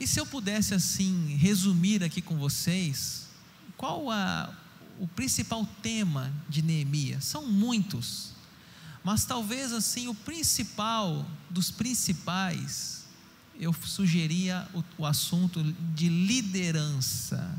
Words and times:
E 0.00 0.06
se 0.06 0.18
eu 0.18 0.26
pudesse 0.26 0.74
assim 0.74 1.36
resumir 1.36 2.02
aqui 2.02 2.20
com 2.20 2.36
vocês, 2.36 3.28
qual 3.76 4.10
a, 4.10 4.52
o 4.98 5.06
principal 5.06 5.66
tema 5.82 6.32
de 6.48 6.62
Neemias? 6.62 7.24
São 7.24 7.46
muitos, 7.46 8.32
mas 9.04 9.24
talvez 9.24 9.72
assim 9.72 10.08
o 10.08 10.14
principal 10.14 11.26
dos 11.50 11.70
principais, 11.70 13.04
eu 13.58 13.72
sugeria 13.72 14.68
o, 14.74 14.84
o 14.98 15.06
assunto 15.06 15.62
de 15.94 16.08
liderança. 16.08 17.58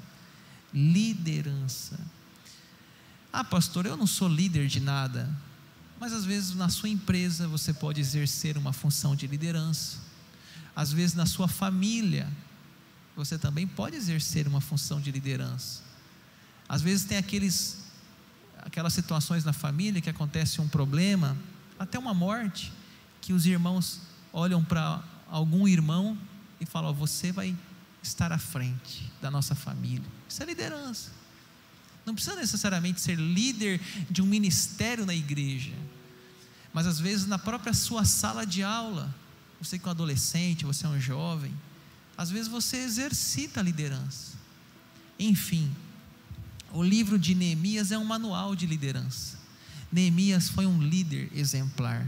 Liderança. 0.74 2.00
Ah, 3.32 3.44
pastor, 3.44 3.86
eu 3.86 3.98
não 3.98 4.08
sou 4.08 4.28
líder 4.28 4.68
de 4.68 4.80
nada. 4.80 5.30
Mas 6.00 6.12
às 6.14 6.26
vezes 6.26 6.56
na 6.56 6.70
sua 6.70 6.90
empresa 6.90 7.48
você 7.48 7.74
pode 7.74 8.02
exercer 8.02 8.58
uma 8.58 8.74
função 8.74 9.16
de 9.16 9.26
liderança. 9.28 9.98
Às 10.76 10.92
vezes 10.92 11.16
na 11.16 11.26
sua 11.26 11.48
família 11.48 12.28
você 13.16 13.38
também 13.38 13.68
pode 13.68 13.96
exercer 13.96 14.48
uma 14.48 14.60
função 14.60 15.00
de 15.00 15.12
liderança. 15.12 15.82
Às 16.68 16.82
vezes 16.82 17.06
tem 17.06 17.18
aqueles 17.18 17.84
aquelas 18.60 18.94
situações 18.94 19.44
na 19.44 19.52
família 19.52 20.02
que 20.02 20.10
acontece 20.10 20.62
um 20.62 20.68
problema, 20.68 21.38
até 21.78 22.00
uma 22.00 22.14
morte, 22.14 22.72
que 23.20 23.34
os 23.34 23.46
irmãos 23.46 24.00
olham 24.32 24.64
para 24.64 25.04
algum 25.30 25.68
irmão 25.68 26.18
e 26.60 26.66
falam: 26.66 26.94
"Você 26.94 27.32
vai 27.32 27.56
estar 28.02 28.32
à 28.32 28.38
frente 28.38 29.12
da 29.22 29.30
nossa 29.30 29.54
família". 29.54 30.10
Isso 30.28 30.42
é 30.42 30.46
liderança. 30.46 31.12
Não 32.06 32.14
precisa 32.16 32.36
necessariamente 32.36 33.00
ser 33.00 33.16
líder 33.16 33.80
de 34.10 34.22
um 34.22 34.26
ministério 34.26 35.06
na 35.06 35.14
igreja, 35.14 35.74
mas 36.74 36.88
às 36.88 37.00
vezes 37.00 37.28
na 37.28 37.38
própria 37.38 37.74
sua 37.74 38.04
sala 38.04 38.46
de 38.46 38.64
aula, 38.64 39.14
você 39.64 39.80
que 39.80 39.86
é 39.86 39.88
um 39.88 39.92
adolescente, 39.92 40.66
você 40.66 40.86
é 40.86 40.90
um 40.90 41.00
jovem, 41.00 41.54
às 42.18 42.30
vezes 42.30 42.48
você 42.48 42.78
exercita 42.78 43.60
a 43.60 43.64
liderança. 43.64 44.34
Enfim, 45.18 45.74
o 46.72 46.84
livro 46.84 47.18
de 47.18 47.34
Neemias 47.34 47.92
é 47.92 47.98
um 47.98 48.04
manual 48.04 48.56
de 48.56 48.66
liderança. 48.66 49.38
Neemias 49.92 50.50
foi 50.50 50.66
um 50.66 50.82
líder 50.82 51.30
exemplar. 51.34 52.08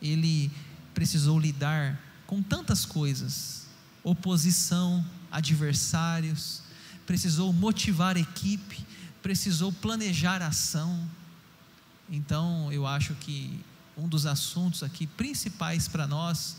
Ele 0.00 0.50
precisou 0.94 1.38
lidar 1.38 2.00
com 2.26 2.42
tantas 2.42 2.84
coisas: 2.84 3.66
oposição, 4.02 5.04
adversários, 5.30 6.62
precisou 7.06 7.52
motivar 7.52 8.16
a 8.16 8.20
equipe, 8.20 8.84
precisou 9.22 9.72
planejar 9.72 10.42
a 10.42 10.48
ação. 10.48 11.08
Então, 12.10 12.72
eu 12.72 12.86
acho 12.86 13.14
que 13.16 13.60
um 13.98 14.08
dos 14.08 14.26
assuntos 14.26 14.82
aqui 14.82 15.06
principais 15.06 15.88
para 15.88 16.06
nós 16.06 16.56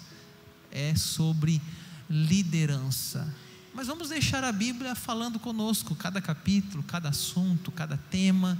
é 0.71 0.93
sobre 0.95 1.61
liderança. 2.09 3.33
Mas 3.73 3.87
vamos 3.87 4.09
deixar 4.09 4.43
a 4.43 4.51
Bíblia 4.51 4.93
falando 4.93 5.39
conosco, 5.39 5.95
cada 5.95 6.21
capítulo, 6.21 6.83
cada 6.83 7.09
assunto, 7.09 7.71
cada 7.71 7.95
tema, 7.95 8.57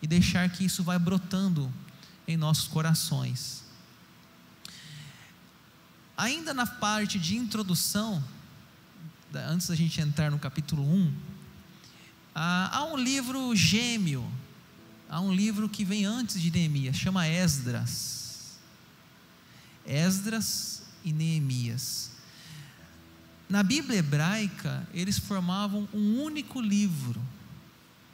e 0.00 0.06
deixar 0.06 0.48
que 0.50 0.64
isso 0.64 0.84
vai 0.84 0.98
brotando 0.98 1.72
em 2.28 2.36
nossos 2.36 2.68
corações. 2.68 3.64
Ainda 6.16 6.54
na 6.54 6.66
parte 6.66 7.18
de 7.18 7.36
introdução, 7.36 8.22
antes 9.34 9.66
da 9.66 9.74
gente 9.74 10.00
entrar 10.00 10.30
no 10.30 10.38
capítulo 10.38 10.82
1, 10.82 11.12
há 12.34 12.84
um 12.84 12.96
livro 12.96 13.54
gêmeo, 13.56 14.24
há 15.08 15.20
um 15.20 15.32
livro 15.32 15.68
que 15.68 15.84
vem 15.84 16.04
antes 16.04 16.40
de 16.40 16.50
Neemias, 16.50 16.96
chama 16.96 17.26
Esdras. 17.26 18.56
Esdras 19.86 20.82
e 21.04 21.12
Neemias. 21.12 22.10
Na 23.48 23.62
Bíblia 23.62 23.98
hebraica, 23.98 24.86
eles 24.92 25.18
formavam 25.18 25.88
um 25.94 26.20
único 26.20 26.60
livro. 26.60 27.22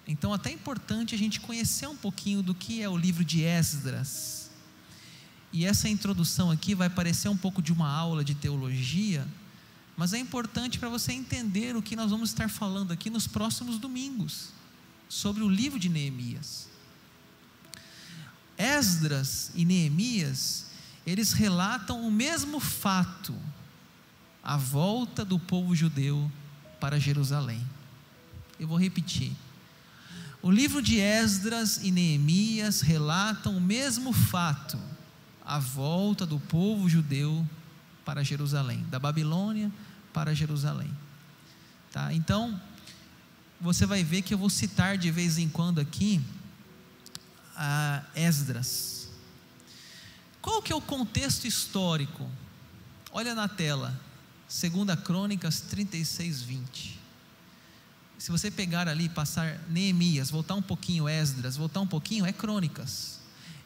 Então, 0.07 0.33
até 0.35 0.51
é 0.51 0.53
importante 0.53 1.15
a 1.15 1.19
gente 1.19 1.41
conhecer 1.41 1.87
um 1.87 1.97
pouquinho 1.97 2.43
do 2.43 2.55
que 2.55 2.83
é 2.83 2.89
o 2.89 2.97
livro 2.97 3.25
de 3.25 3.43
Esdras. 3.43 4.51
E 5.53 5.65
essa 5.65 5.89
introdução 5.89 6.51
aqui 6.51 6.75
vai 6.75 6.91
parecer 6.91 7.29
um 7.29 7.37
pouco 7.37 7.63
de 7.63 7.73
uma 7.73 7.89
aula 7.89 8.25
de 8.25 8.35
teologia, 8.35 9.27
mas 9.97 10.13
é 10.13 10.19
importante 10.19 10.79
para 10.79 10.89
você 10.89 11.13
entender 11.13 11.77
o 11.77 11.83
que 11.83 11.95
nós 11.95 12.11
vamos 12.11 12.31
estar 12.31 12.49
falando 12.49 12.93
aqui 12.93 13.09
nos 13.11 13.27
próximos 13.27 13.79
domingos, 13.79 14.49
sobre 15.09 15.43
o 15.43 15.49
livro 15.49 15.79
de 15.79 15.89
Neemias. 15.89 16.72
Esdras 18.63 19.51
e 19.57 19.65
Neemias, 19.65 20.67
eles 21.05 21.33
relatam 21.33 22.07
o 22.07 22.11
mesmo 22.13 22.61
fato, 22.61 23.35
a 24.43 24.57
volta 24.57 25.25
do 25.25 25.39
povo 25.39 25.75
judeu 25.75 26.31
para 26.79 27.01
Jerusalém. 27.01 27.61
Eu 28.61 28.69
vou 28.69 28.79
repetir. 28.79 29.33
O 30.41 30.51
livro 30.51 30.81
de 30.81 31.01
Esdras 31.01 31.81
e 31.83 31.91
Neemias 31.91 32.81
relatam 32.81 33.57
o 33.57 33.61
mesmo 33.61 34.13
fato, 34.13 34.79
a 35.45 35.59
volta 35.59 36.25
do 36.25 36.39
povo 36.39 36.89
judeu 36.89 37.45
para 38.05 38.23
Jerusalém, 38.23 38.85
da 38.91 38.99
Babilônia 38.99 39.73
para 40.13 40.35
Jerusalém. 40.35 40.91
Tá? 41.91 42.13
Então, 42.13 42.61
você 43.61 43.87
vai 43.87 44.05
ver 44.05 44.23
que 44.23 44.35
eu 44.35 44.39
vou 44.39 44.51
citar 44.51 44.97
de 44.97 45.11
vez 45.11 45.37
em 45.39 45.49
quando 45.49 45.81
aqui 45.81 46.21
a 47.57 48.03
Esdras. 48.15 49.09
Qual 50.41 50.61
que 50.63 50.73
é 50.73 50.77
o 50.77 50.81
contexto 50.81 51.47
histórico? 51.47 52.29
Olha 53.13 53.35
na 53.35 53.49
tela. 53.49 53.99
Segunda 54.49 54.97
Crônicas 54.97 55.61
36, 55.61 56.43
20. 56.43 57.01
Se 58.19 58.31
você 58.31 58.51
pegar 58.51 58.89
ali 58.89 59.09
passar 59.09 59.59
Neemias, 59.69 60.31
voltar 60.31 60.55
um 60.55 60.63
pouquinho 60.63 61.09
Esdras, 61.09 61.57
voltar 61.57 61.81
um 61.81 61.87
pouquinho, 61.87 62.27
é 62.27 62.33
Crônicas. 62.33 63.19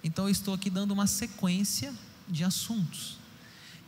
Então 0.02 0.26
eu 0.26 0.30
estou 0.30 0.54
aqui 0.54 0.70
dando 0.70 0.92
uma 0.92 1.06
sequência 1.06 1.92
de 2.28 2.44
assuntos. 2.44 3.18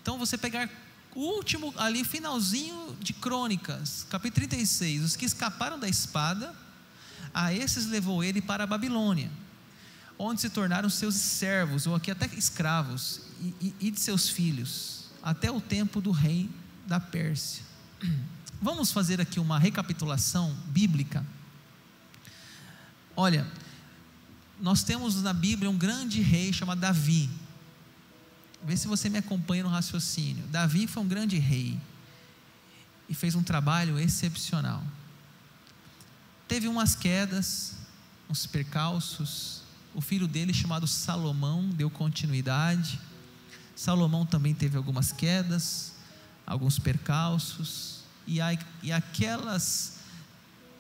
Então 0.03 0.19
você 0.19 0.37
pegar 0.37 0.69
o 1.15 1.21
último 1.21 1.73
ali, 1.77 2.05
finalzinho 2.05 2.97
de 3.01 3.13
Crônicas, 3.13 4.07
capítulo 4.11 4.47
36, 4.47 5.05
os 5.05 5.17
que 5.17 5.25
escaparam 5.25 5.79
da 5.79 5.89
espada, 5.89 6.55
a 7.33 7.53
esses 7.53 7.87
levou 7.87 8.23
ele 8.23 8.41
para 8.41 8.65
a 8.65 8.67
Babilônia, 8.67 9.31
onde 10.19 10.41
se 10.41 10.51
tornaram 10.51 10.91
seus 10.91 11.15
servos, 11.15 11.87
ou 11.87 11.95
aqui 11.95 12.11
até 12.11 12.27
escravos, 12.35 13.21
e, 13.41 13.75
e, 13.81 13.91
de 13.91 14.01
seus 14.01 14.29
filhos, 14.29 15.11
até 15.23 15.51
o 15.51 15.61
tempo 15.61 16.01
do 16.01 16.11
rei 16.11 16.51
da 16.87 16.99
Pérsia. 16.99 17.63
Vamos 18.61 18.91
fazer 18.91 19.21
aqui 19.21 19.39
uma 19.39 19.59
recapitulação 19.59 20.53
bíblica. 20.67 21.25
Olha, 23.15 23.47
nós 24.61 24.83
temos 24.83 25.23
na 25.23 25.33
Bíblia 25.33 25.71
um 25.71 25.79
grande 25.79 26.21
rei 26.21 26.53
chamado 26.53 26.81
Davi. 26.81 27.31
Vê 28.65 28.77
se 28.77 28.89
você 28.89 29.09
me 29.09 29.19
acompanha 29.19 29.63
no 29.63 29.69
raciocínio. 29.69 30.45
Davi 30.49 30.89
foi 30.89 31.03
um 31.05 31.09
grande 31.09 31.39
rei 31.39 31.79
e 33.09 33.15
fez 33.15 33.37
um 33.37 33.43
trabalho 33.43 33.99
excepcional. 33.99 34.83
Teve 36.49 36.67
umas 36.67 36.97
quedas, 36.97 37.75
uns 38.29 38.47
percalços. 38.47 39.63
O 39.99 40.01
filho 40.01 40.29
dele, 40.29 40.55
chamado 40.55 40.87
Salomão, 40.87 41.69
deu 41.71 41.91
continuidade. 41.91 43.01
Salomão 43.75 44.25
também 44.25 44.55
teve 44.55 44.77
algumas 44.77 45.11
quedas 45.11 45.99
alguns 46.49 46.79
percalços, 46.79 48.01
e, 48.27 48.41
a, 48.41 48.59
e 48.83 48.91
aquelas 48.91 49.99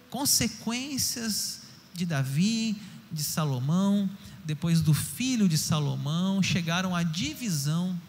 consequências 0.08 1.60
de 1.92 2.06
Davi, 2.06 2.80
de 3.12 3.22
Salomão, 3.22 4.08
depois 4.46 4.80
do 4.80 4.94
filho 4.94 5.46
de 5.46 5.58
Salomão, 5.58 6.42
chegaram 6.42 6.96
à 6.96 7.02
divisão 7.02 8.00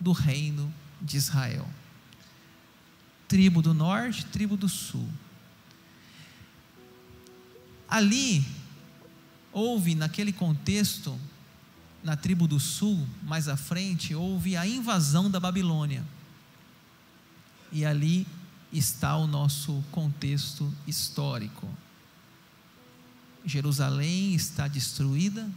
do 0.00 0.10
reino 0.10 0.72
de 1.00 1.16
Israel. 1.16 1.68
Tribo 3.28 3.62
do 3.62 3.72
norte, 3.72 4.26
tribo 4.26 4.56
do 4.56 4.68
sul. 4.68 5.08
Ali, 7.88 8.44
houve 9.54 9.94
naquele 9.94 10.32
contexto, 10.32 11.18
na 12.02 12.16
tribo 12.16 12.48
do 12.48 12.58
sul, 12.58 13.06
mais 13.22 13.48
à 13.48 13.56
frente, 13.56 14.14
houve 14.14 14.56
a 14.56 14.66
invasão 14.66 15.30
da 15.30 15.38
Babilônia. 15.38 16.04
E 17.72 17.84
ali 17.84 18.26
está 18.72 19.16
o 19.16 19.26
nosso 19.28 19.82
contexto 19.92 20.70
histórico. 20.86 21.68
Jerusalém 23.46 24.34
está 24.34 24.66
destruída, 24.66 25.48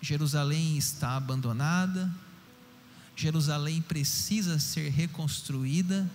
Jerusalém 0.00 0.76
está 0.76 1.16
abandonada, 1.16 2.12
Jerusalém 3.14 3.80
precisa 3.80 4.58
ser 4.58 4.90
reconstruída. 4.90 6.10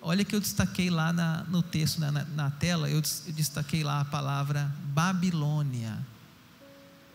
Olha 0.00 0.24
que 0.24 0.34
eu 0.34 0.40
destaquei 0.40 0.90
lá 0.90 1.12
na, 1.12 1.44
no 1.44 1.62
texto, 1.62 1.98
na, 1.98 2.10
na 2.10 2.50
tela, 2.50 2.88
eu 2.88 3.02
destaquei 3.28 3.82
lá 3.82 4.00
a 4.00 4.04
palavra 4.04 4.72
Babilônia. 4.94 5.98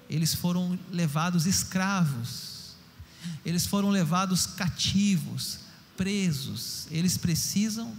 Eles 0.09 0.33
foram 0.33 0.77
levados 0.91 1.45
escravos, 1.45 2.75
eles 3.45 3.65
foram 3.65 3.89
levados 3.89 4.45
cativos, 4.45 5.59
presos, 5.95 6.88
eles 6.91 7.18
precisam 7.18 7.95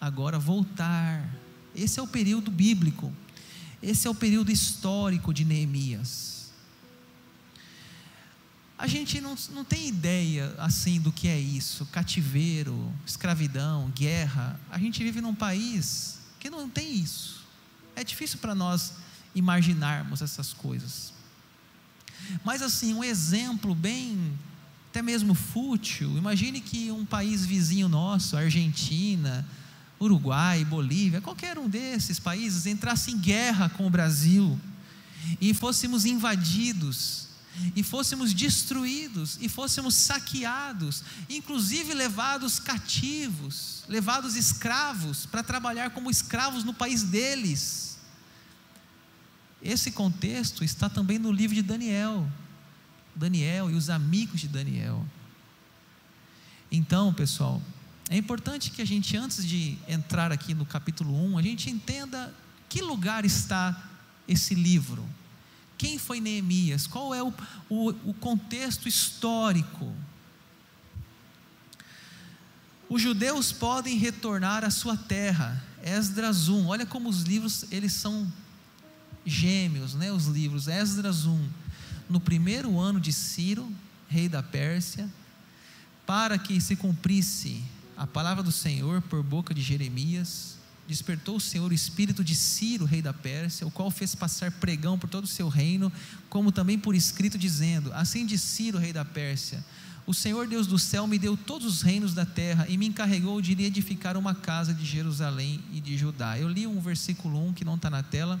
agora 0.00 0.38
voltar. 0.38 1.28
Esse 1.74 1.98
é 1.98 2.02
o 2.02 2.06
período 2.06 2.50
bíblico, 2.50 3.12
esse 3.82 4.06
é 4.06 4.10
o 4.10 4.14
período 4.14 4.52
histórico 4.52 5.32
de 5.32 5.44
Neemias. 5.44 6.29
A 8.80 8.86
gente 8.86 9.20
não, 9.20 9.36
não 9.50 9.62
tem 9.62 9.88
ideia 9.88 10.54
assim 10.56 10.98
do 10.98 11.12
que 11.12 11.28
é 11.28 11.38
isso: 11.38 11.84
cativeiro, 11.92 12.90
escravidão, 13.06 13.92
guerra. 13.94 14.58
A 14.70 14.78
gente 14.78 15.04
vive 15.04 15.20
num 15.20 15.34
país 15.34 16.18
que 16.40 16.48
não 16.48 16.66
tem 16.66 16.94
isso. 16.94 17.44
É 17.94 18.02
difícil 18.02 18.38
para 18.38 18.54
nós 18.54 18.94
imaginarmos 19.34 20.22
essas 20.22 20.54
coisas. 20.54 21.12
Mas 22.42 22.62
assim, 22.62 22.94
um 22.94 23.04
exemplo 23.04 23.74
bem 23.74 24.32
até 24.88 25.02
mesmo 25.02 25.34
fútil. 25.34 26.16
Imagine 26.16 26.62
que 26.62 26.90
um 26.90 27.04
país 27.04 27.44
vizinho 27.44 27.86
nosso, 27.86 28.34
Argentina, 28.34 29.46
Uruguai, 30.00 30.64
Bolívia, 30.64 31.20
qualquer 31.20 31.58
um 31.58 31.68
desses 31.68 32.18
países 32.18 32.64
entrasse 32.64 33.10
em 33.10 33.18
guerra 33.18 33.68
com 33.68 33.86
o 33.86 33.90
Brasil 33.90 34.58
e 35.38 35.52
fôssemos 35.52 36.06
invadidos, 36.06 37.28
e 37.74 37.82
fôssemos 37.82 38.32
destruídos, 38.32 39.38
e 39.40 39.48
fôssemos 39.48 39.94
saqueados, 39.94 41.02
inclusive 41.28 41.92
levados 41.92 42.58
cativos, 42.58 43.84
levados 43.88 44.36
escravos 44.36 45.26
para 45.26 45.42
trabalhar 45.42 45.90
como 45.90 46.10
escravos 46.10 46.64
no 46.64 46.72
país 46.72 47.02
deles. 47.02 47.98
Esse 49.62 49.90
contexto 49.90 50.64
está 50.64 50.88
também 50.88 51.18
no 51.18 51.30
livro 51.30 51.54
de 51.54 51.62
Daniel. 51.62 52.30
Daniel 53.14 53.70
e 53.70 53.74
os 53.74 53.90
amigos 53.90 54.40
de 54.40 54.48
Daniel. 54.48 55.06
Então, 56.70 57.12
pessoal, 57.12 57.60
é 58.08 58.16
importante 58.16 58.70
que 58.70 58.80
a 58.80 58.84
gente, 58.84 59.16
antes 59.16 59.46
de 59.46 59.76
entrar 59.86 60.32
aqui 60.32 60.54
no 60.54 60.64
capítulo 60.64 61.14
1, 61.32 61.38
a 61.38 61.42
gente 61.42 61.68
entenda 61.68 62.34
que 62.68 62.80
lugar 62.80 63.24
está 63.24 63.90
esse 64.26 64.54
livro. 64.54 65.06
Quem 65.80 65.98
foi 65.98 66.20
Neemias? 66.20 66.86
Qual 66.86 67.14
é 67.14 67.22
o, 67.22 67.32
o, 67.70 67.88
o 68.10 68.12
contexto 68.12 68.86
histórico? 68.86 69.90
Os 72.86 73.00
judeus 73.00 73.50
podem 73.50 73.96
retornar 73.96 74.62
à 74.62 74.68
sua 74.68 74.94
terra. 74.94 75.64
Esdras 75.82 76.48
1. 76.48 76.66
Olha 76.66 76.84
como 76.84 77.08
os 77.08 77.22
livros, 77.22 77.64
eles 77.70 77.94
são 77.94 78.30
gêmeos, 79.24 79.94
né? 79.94 80.12
Os 80.12 80.26
livros. 80.26 80.68
Esdras 80.68 81.24
1 81.24 81.48
no 82.10 82.20
primeiro 82.20 82.78
ano 82.78 83.00
de 83.00 83.10
Ciro, 83.10 83.66
rei 84.06 84.28
da 84.28 84.42
Pérsia, 84.42 85.08
para 86.04 86.36
que 86.36 86.60
se 86.60 86.76
cumprisse 86.76 87.64
a 87.96 88.06
palavra 88.06 88.42
do 88.42 88.52
Senhor 88.52 89.00
por 89.00 89.22
boca 89.22 89.54
de 89.54 89.62
Jeremias, 89.62 90.58
despertou 90.90 91.36
o 91.36 91.40
Senhor 91.40 91.70
o 91.70 91.74
espírito 91.74 92.24
de 92.24 92.34
Ciro, 92.34 92.84
rei 92.84 93.00
da 93.00 93.12
Pérsia, 93.12 93.64
o 93.64 93.70
qual 93.70 93.92
fez 93.92 94.12
passar 94.16 94.50
pregão 94.50 94.98
por 94.98 95.08
todo 95.08 95.22
o 95.22 95.28
seu 95.28 95.48
reino, 95.48 95.90
como 96.28 96.50
também 96.50 96.76
por 96.76 96.96
escrito, 96.96 97.38
dizendo: 97.38 97.92
Assim 97.92 98.26
diz 98.26 98.42
Ciro, 98.42 98.76
rei 98.76 98.92
da 98.92 99.04
Pérsia: 99.04 99.64
O 100.04 100.12
Senhor 100.12 100.48
Deus 100.48 100.66
do 100.66 100.80
céu 100.80 101.06
me 101.06 101.16
deu 101.16 101.36
todos 101.36 101.64
os 101.64 101.82
reinos 101.82 102.12
da 102.12 102.26
terra 102.26 102.66
e 102.68 102.76
me 102.76 102.86
encarregou 102.86 103.40
de 103.40 103.52
edificar 103.62 104.16
uma 104.16 104.34
casa 104.34 104.74
de 104.74 104.84
Jerusalém 104.84 105.62
e 105.72 105.80
de 105.80 105.96
Judá. 105.96 106.36
Eu 106.36 106.48
li 106.48 106.66
um 106.66 106.80
versículo 106.80 107.40
1 107.48 107.54
que 107.54 107.64
não 107.64 107.76
está 107.76 107.88
na 107.88 108.02
tela, 108.02 108.40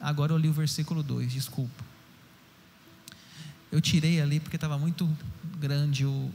agora 0.00 0.32
eu 0.32 0.36
li 0.36 0.48
o 0.48 0.52
versículo 0.52 1.00
2, 1.00 1.32
desculpa. 1.32 1.84
Eu 3.70 3.80
tirei 3.80 4.20
ali 4.20 4.40
porque 4.40 4.56
estava 4.56 4.76
muito 4.78 5.08
grande 5.60 6.04
o, 6.04 6.28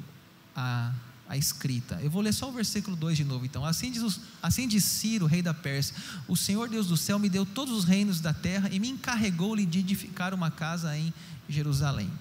a, 0.56 0.94
a 1.30 1.38
escrita. 1.38 2.00
Eu 2.02 2.10
vou 2.10 2.24
ler 2.24 2.34
só 2.34 2.50
o 2.50 2.52
versículo 2.52 2.98
2 2.98 3.18
de 3.18 3.24
novo, 3.24 3.46
então. 3.46 3.64
Assim 3.64 3.92
diz, 3.92 4.20
assim 4.42 4.68
diz 4.68 4.84
Ciro, 4.84 5.28
rei 5.28 5.44
da 5.44 5.54
Pérsia: 5.54 5.96
O 6.28 6.36
Senhor 6.36 6.68
Deus 6.68 6.88
do 6.88 6.98
céu 6.98 7.20
me 7.20 7.30
deu 7.30 7.46
todos 7.46 7.74
os 7.78 7.84
reinos 7.84 8.20
da 8.20 8.34
terra 8.34 8.68
e 8.72 8.80
me 8.80 8.90
encarregou-lhe 8.90 9.66
de 9.66 9.80
edificar 9.80 10.34
uma 10.34 10.50
casa 10.50 10.98
em 10.98 11.14
Jerusalém. 11.48 12.12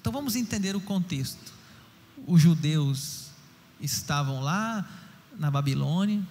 Então 0.00 0.10
vamos 0.10 0.34
entender 0.34 0.74
o 0.74 0.80
contexto. 0.80 1.52
Os 2.26 2.40
judeus 2.40 3.26
estavam 3.78 4.40
lá 4.40 4.88
na 5.38 5.50
Babilônia, 5.50 6.22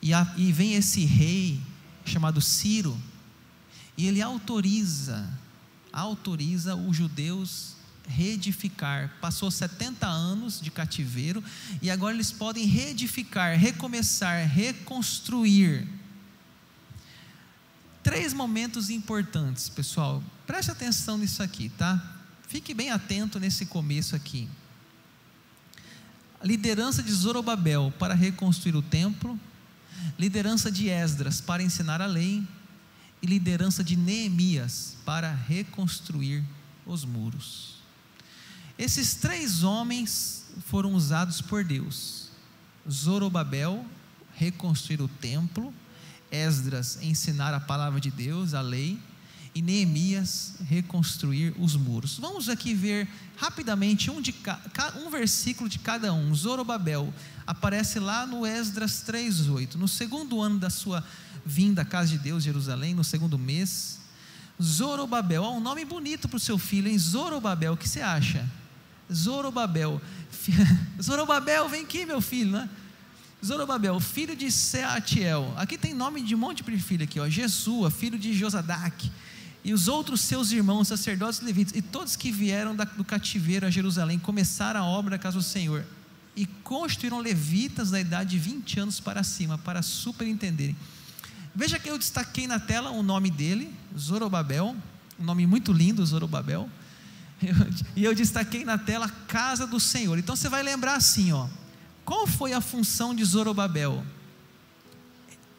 e, 0.00 0.14
a, 0.14 0.32
e 0.36 0.52
vem 0.52 0.74
esse 0.74 1.04
rei 1.04 1.60
chamado 2.04 2.40
Ciro, 2.40 2.96
e 3.96 4.06
ele 4.06 4.22
autoriza 4.22 5.28
autoriza 5.92 6.74
os 6.74 6.96
judeus 6.96 7.76
reedificar. 8.08 9.10
Passou 9.20 9.50
70 9.50 10.06
anos 10.06 10.60
de 10.60 10.70
cativeiro 10.70 11.42
e 11.80 11.90
agora 11.90 12.14
eles 12.14 12.30
podem 12.30 12.66
reedificar, 12.66 13.58
recomeçar, 13.58 14.46
reconstruir. 14.48 15.88
Três 18.02 18.32
momentos 18.32 18.90
importantes, 18.90 19.68
pessoal. 19.68 20.22
Preste 20.46 20.70
atenção 20.70 21.16
nisso 21.16 21.42
aqui, 21.42 21.68
tá? 21.68 22.18
Fique 22.48 22.74
bem 22.74 22.90
atento 22.90 23.38
nesse 23.38 23.66
começo 23.66 24.14
aqui. 24.16 24.48
liderança 26.44 27.02
de 27.02 27.12
Zorobabel 27.12 27.92
para 27.98 28.14
reconstruir 28.14 28.74
o 28.74 28.82
templo, 28.82 29.38
liderança 30.18 30.72
de 30.72 30.88
Esdras 30.88 31.40
para 31.40 31.62
ensinar 31.62 32.02
a 32.02 32.06
lei, 32.06 32.42
e 33.22 33.26
liderança 33.26 33.84
de 33.84 33.96
Neemias 33.96 34.96
para 35.04 35.32
reconstruir 35.32 36.42
os 36.84 37.04
muros. 37.04 37.81
Esses 38.82 39.14
três 39.14 39.62
homens 39.62 40.42
foram 40.66 40.92
usados 40.94 41.40
por 41.40 41.62
Deus. 41.62 42.30
Zorobabel, 42.90 43.86
reconstruir 44.34 45.00
o 45.00 45.06
templo, 45.06 45.72
Esdras, 46.32 46.98
ensinar 47.00 47.54
a 47.54 47.60
palavra 47.60 48.00
de 48.00 48.10
Deus, 48.10 48.54
a 48.54 48.60
lei, 48.60 48.98
e 49.54 49.62
Neemias, 49.62 50.54
reconstruir 50.68 51.54
os 51.60 51.76
muros. 51.76 52.18
Vamos 52.18 52.48
aqui 52.48 52.74
ver 52.74 53.06
rapidamente 53.36 54.10
um, 54.10 54.20
de, 54.20 54.34
um 55.06 55.08
versículo 55.10 55.68
de 55.68 55.78
cada 55.78 56.12
um. 56.12 56.34
Zorobabel 56.34 57.14
aparece 57.46 58.00
lá 58.00 58.26
no 58.26 58.44
Esdras 58.44 59.04
3,8. 59.06 59.76
No 59.76 59.86
segundo 59.86 60.42
ano 60.42 60.58
da 60.58 60.70
sua 60.70 61.04
vinda 61.46 61.82
à 61.82 61.84
casa 61.84 62.08
de 62.08 62.18
Deus, 62.18 62.42
Jerusalém, 62.42 62.96
no 62.96 63.04
segundo 63.04 63.38
mês. 63.38 64.00
Zorobabel, 64.60 65.44
ó, 65.44 65.52
um 65.52 65.60
nome 65.60 65.84
bonito 65.84 66.28
para 66.28 66.36
o 66.36 66.40
seu 66.40 66.58
filho, 66.58 66.88
hein? 66.88 66.98
Zorobabel, 66.98 67.74
o 67.74 67.76
que 67.76 67.88
você 67.88 68.00
acha? 68.00 68.44
Zorobabel, 69.12 70.00
Zorobabel, 71.00 71.68
vem 71.68 71.82
aqui, 71.82 72.04
meu 72.06 72.20
filho, 72.20 72.52
né? 72.52 72.68
Zorobabel, 73.44 73.98
filho 73.98 74.36
de 74.36 74.50
Seatiel. 74.52 75.52
Aqui 75.56 75.76
tem 75.76 75.92
nome 75.92 76.22
de 76.22 76.34
um 76.34 76.38
monte 76.38 76.62
de 76.62 76.78
filho 76.78 77.04
aqui, 77.04 77.18
ó. 77.18 77.28
Jesua, 77.28 77.90
filho 77.90 78.18
de 78.18 78.32
Josadac. 78.32 79.10
E 79.64 79.72
os 79.72 79.88
outros 79.88 80.20
seus 80.20 80.52
irmãos, 80.52 80.88
sacerdotes 80.88 81.40
levitas, 81.40 81.74
e 81.74 81.82
todos 81.82 82.16
que 82.16 82.30
vieram 82.30 82.74
do 82.74 83.04
cativeiro 83.04 83.66
a 83.66 83.70
Jerusalém, 83.70 84.18
começaram 84.18 84.80
a 84.80 84.84
obra 84.84 85.12
da 85.12 85.18
casa 85.18 85.38
do 85.38 85.42
Senhor. 85.42 85.84
E 86.36 86.46
construíram 86.46 87.18
levitas 87.18 87.90
da 87.90 88.00
idade 88.00 88.30
de 88.30 88.38
20 88.38 88.80
anos 88.80 89.00
para 89.00 89.22
cima, 89.22 89.58
para 89.58 89.82
superintenderem. 89.82 90.76
Veja 91.54 91.78
que 91.78 91.90
eu 91.90 91.98
destaquei 91.98 92.46
na 92.46 92.58
tela 92.58 92.90
o 92.90 93.02
nome 93.02 93.30
dele, 93.30 93.72
Zorobabel, 93.96 94.74
um 95.18 95.24
nome 95.24 95.46
muito 95.46 95.72
lindo, 95.72 96.04
Zorobabel. 96.04 96.68
e 97.96 98.04
eu 98.04 98.14
destaquei 98.14 98.64
na 98.64 98.78
tela 98.78 99.08
casa 99.08 99.66
do 99.66 99.80
Senhor. 99.80 100.18
Então 100.18 100.36
você 100.36 100.48
vai 100.48 100.62
lembrar 100.62 100.94
assim, 100.96 101.32
ó. 101.32 101.48
Qual 102.04 102.26
foi 102.26 102.52
a 102.52 102.60
função 102.60 103.14
de 103.14 103.24
Zorobabel? 103.24 104.04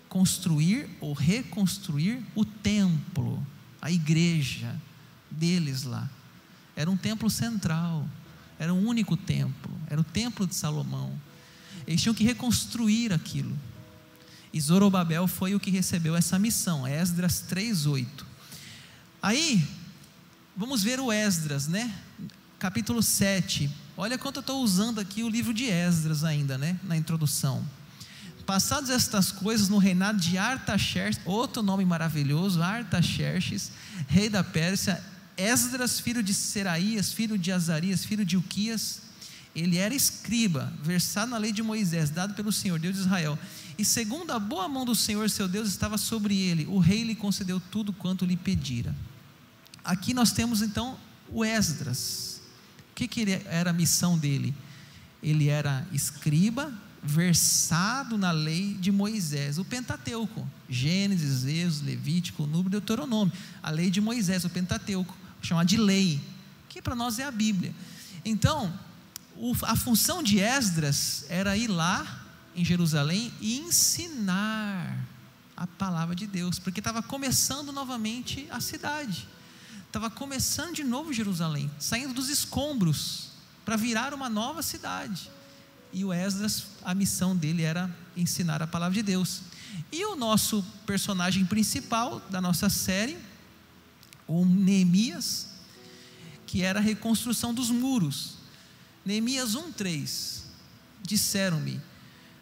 Construir 0.10 0.90
ou 1.00 1.14
reconstruir 1.14 2.24
o 2.36 2.46
templo, 2.46 3.46
a 3.82 3.92
igreja 3.92 4.80
deles 5.32 5.84
lá. 5.84 6.10
Era 6.76 6.90
um 6.90 6.98
templo 6.98 7.30
central, 7.30 8.08
era 8.60 8.74
um 8.74 8.88
único 8.88 9.16
templo, 9.16 9.72
era 9.90 10.00
o 10.00 10.04
templo 10.04 10.46
de 10.46 10.56
Salomão. 10.56 11.20
Eles 11.88 12.02
tinham 12.02 12.14
que 12.14 12.24
reconstruir 12.24 13.12
aquilo. 13.12 13.58
E 14.52 14.62
Zorobabel 14.62 15.28
foi 15.28 15.56
o 15.56 15.60
que 15.60 15.72
recebeu 15.72 16.16
essa 16.16 16.38
missão, 16.38 16.88
Esdras 16.88 17.42
3:8. 17.42 18.26
Aí, 19.22 19.66
vamos 20.56 20.84
ver 20.84 21.00
o 21.00 21.12
Esdras, 21.12 21.68
né? 21.68 21.94
Capítulo 22.60 23.02
7. 23.02 23.70
Olha 23.98 24.18
quanto 24.18 24.38
eu 24.38 24.42
estou 24.42 24.64
usando 24.64 25.00
aqui 25.00 25.24
o 25.24 25.30
livro 25.30 25.54
de 25.54 25.66
Esdras 25.66 26.24
ainda, 26.24 26.58
né? 26.58 26.80
Na 26.84 26.96
introdução. 26.96 27.64
Passadas 28.46 28.90
estas 28.90 29.32
coisas 29.32 29.70
no 29.70 29.78
reinado 29.78 30.20
de 30.20 30.38
Artaxerxes, 30.38 31.22
outro 31.26 31.64
nome 31.64 31.86
maravilhoso, 31.86 32.62
Artaxerxes, 32.62 33.72
rei 34.08 34.30
da 34.30 34.44
Pérsia, 34.44 35.02
Esdras, 35.38 36.00
filho 36.00 36.22
de 36.22 36.34
Seraías, 36.34 37.12
filho 37.12 37.38
de 37.38 37.52
Azarias, 37.52 38.04
filho 38.04 38.26
de 38.26 38.36
Uquias, 38.36 39.02
ele 39.56 39.78
era 39.78 39.94
escriba, 39.94 40.74
versado 40.82 41.32
na 41.32 41.38
lei 41.38 41.52
de 41.52 41.62
Moisés, 41.62 42.10
dado 42.10 42.34
pelo 42.34 42.52
Senhor, 42.52 42.80
Deus 42.80 42.96
de 42.96 43.02
Israel. 43.02 43.38
E 43.78 43.86
segundo 43.86 44.32
a 44.32 44.40
boa 44.40 44.68
mão 44.68 44.84
do 44.84 44.96
Senhor, 44.96 45.30
seu 45.30 45.48
Deus, 45.48 45.70
estava 45.70 45.98
sobre 45.98 46.36
ele, 46.36 46.66
o 46.66 46.80
rei 46.80 47.04
lhe 47.04 47.16
concedeu 47.16 47.62
tudo 47.72 47.94
quanto 47.94 48.26
lhe 48.26 48.36
pedira. 48.36 48.94
Aqui 49.84 50.14
nós 50.14 50.32
temos 50.32 50.62
então 50.62 50.98
o 51.30 51.44
Esdras. 51.44 52.42
O 52.92 52.96
que, 52.96 53.08
que 53.08 53.42
era 53.46 53.72
a 53.72 53.74
missão 53.74 54.18
dele? 54.18 54.56
ele 55.24 55.48
era 55.48 55.88
escriba, 55.92 56.72
versado 57.02 58.18
na 58.18 58.32
lei 58.32 58.74
de 58.76 58.92
Moisés, 58.92 59.58
o 59.58 59.66
Pentateuco, 59.66 60.48
Gênesis, 60.70 61.46
Êxodo, 61.46 61.88
Levítico, 61.88 62.46
Número, 62.46 62.70
Deuteronômio, 62.70 63.34
a 63.62 63.70
lei 63.72 63.90
de 63.90 64.02
Moisés, 64.02 64.44
o 64.44 64.50
Pentateuco, 64.50 65.16
chamado 65.42 65.68
de 65.68 65.78
lei, 65.78 66.22
que 66.70 66.82
para 66.82 66.96
nós 66.96 67.20
é 67.20 67.24
a 67.24 67.32
Bíblia. 67.32 67.74
Então, 68.24 68.72
o, 69.36 69.56
a 69.64 69.76
função 69.76 70.22
de 70.22 70.40
Esdras 70.40 71.26
era 71.30 71.58
ir 71.58 71.68
lá 71.68 72.22
em 72.56 72.64
Jerusalém 72.64 73.34
e 73.42 73.60
ensinar 73.60 75.06
a 75.56 75.68
palavra 75.68 76.16
de 76.16 76.28
Deus, 76.28 76.60
porque 76.60 76.80
estava 76.80 77.02
começando 77.02 77.72
novamente 77.72 78.48
a 78.50 78.60
cidade, 78.60 79.28
estava 79.94 80.10
começando 80.10 80.74
de 80.74 80.84
novo 80.84 81.14
Jerusalém, 81.14 81.70
saindo 81.78 82.16
dos 82.16 82.28
escombros 82.28 83.30
para 83.64 83.76
virar 83.76 84.12
uma 84.12 84.28
nova 84.28 84.64
cidade 84.64 85.30
e 85.94 86.04
o 86.04 86.12
Esdras, 86.12 86.64
a 86.84 86.96
missão 86.96 87.36
dele 87.36 87.62
era 87.62 87.96
ensinar 88.18 88.60
a 88.64 88.66
palavra 88.66 88.96
de 88.96 89.04
Deus. 89.04 89.42
E 89.92 90.04
o 90.06 90.16
nosso 90.16 90.66
personagem 90.88 91.46
principal 91.46 92.20
da 92.32 92.42
nossa 92.42 92.72
série, 92.72 93.20
o 94.28 94.44
Neemias, 94.44 95.50
que 96.48 96.64
era 96.64 96.80
a 96.80 96.82
reconstrução 96.82 97.54
dos 97.54 97.70
muros. 97.70 98.38
Neemias 99.06 99.56
1:3 99.56 100.42
Disseram-me: 101.04 101.80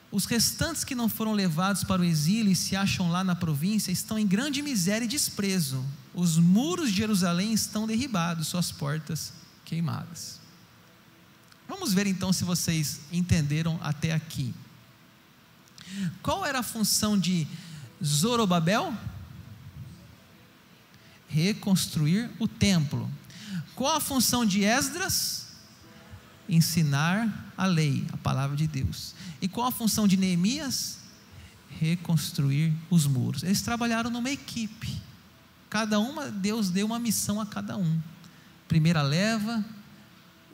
Os 0.10 0.24
restantes 0.24 0.86
que 0.86 0.96
não 0.96 1.10
foram 1.10 1.34
levados 1.34 1.84
para 1.84 2.02
o 2.02 2.06
exílio 2.06 2.54
e 2.54 2.56
se 2.56 2.78
acham 2.78 3.12
lá 3.12 3.26
na 3.26 3.36
província 3.36 3.92
estão 3.92 4.18
em 4.18 4.26
grande 4.26 4.62
miséria 4.62 5.04
e 5.04 5.10
desprezo. 5.10 5.86
Os 6.14 6.38
muros 6.38 6.90
de 6.90 6.98
Jerusalém 6.98 7.54
estão 7.54 7.88
derribados, 7.88 8.48
suas 8.48 8.72
portas 8.72 9.34
queimadas. 9.64 10.40
Vamos 11.68 11.94
ver 11.94 12.06
então 12.06 12.34
se 12.34 12.44
vocês 12.44 13.00
entenderam 13.12 13.80
até 13.82 14.12
aqui. 14.12 14.54
Qual 16.22 16.46
era 16.46 16.60
a 16.60 16.64
função 16.64 17.18
de 17.18 17.48
Zorobabel? 18.04 18.94
Reconstruir 21.30 22.30
o 22.40 22.48
templo. 22.48 23.10
Qual 23.74 23.96
a 23.96 24.02
função 24.02 24.46
de 24.46 24.66
Esdras? 24.66 25.48
Ensinar 26.50 27.54
a 27.58 27.66
lei, 27.66 28.06
a 28.12 28.18
palavra 28.18 28.58
de 28.58 28.68
Deus. 28.68 29.16
E 29.42 29.48
qual 29.48 29.68
a 29.68 29.72
função 29.72 30.08
de 30.08 30.18
Neemias? 30.18 31.00
Reconstruir 31.80 32.74
os 32.90 33.08
muros. 33.08 33.44
Eles 33.44 33.62
trabalharam 33.62 34.10
numa 34.10 34.30
equipe. 34.30 35.02
Cada 35.72 36.00
uma, 36.00 36.30
Deus 36.30 36.70
deu 36.70 36.86
uma 36.86 37.00
missão 37.00 37.40
a 37.40 37.46
cada 37.46 37.78
um. 37.78 38.02
Primeira 38.68 39.02
leva, 39.02 39.64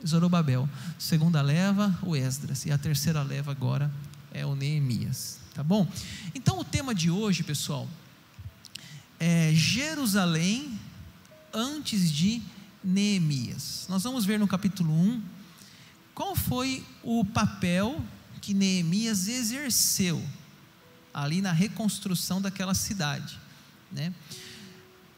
Zorobabel. 0.06 0.68
Segunda 0.96 1.42
leva, 1.42 1.98
o 2.02 2.14
Esdras. 2.14 2.64
E 2.64 2.70
a 2.70 2.78
terceira 2.78 3.20
leva 3.24 3.50
agora 3.50 3.92
é 4.32 4.46
o 4.46 4.54
Neemias. 4.54 5.40
Tá 5.52 5.64
bom? 5.64 5.90
Então 6.36 6.60
o 6.60 6.64
tema 6.64 6.94
de 6.94 7.10
hoje, 7.10 7.42
pessoal, 7.42 7.88
é 9.18 9.50
Jerusalém 9.52 10.78
antes 11.52 12.12
de 12.12 12.40
Neemias. 12.84 13.86
Nós 13.88 14.04
vamos 14.04 14.24
ver 14.24 14.38
no 14.38 14.46
capítulo 14.46 14.92
1 14.92 15.20
qual 16.14 16.36
foi 16.36 16.86
o 17.02 17.24
papel 17.24 18.00
que 18.40 18.54
Neemias 18.54 19.26
exerceu 19.26 20.24
ali 21.12 21.42
na 21.42 21.50
reconstrução 21.50 22.40
daquela 22.40 22.72
cidade, 22.72 23.36
né? 23.90 24.14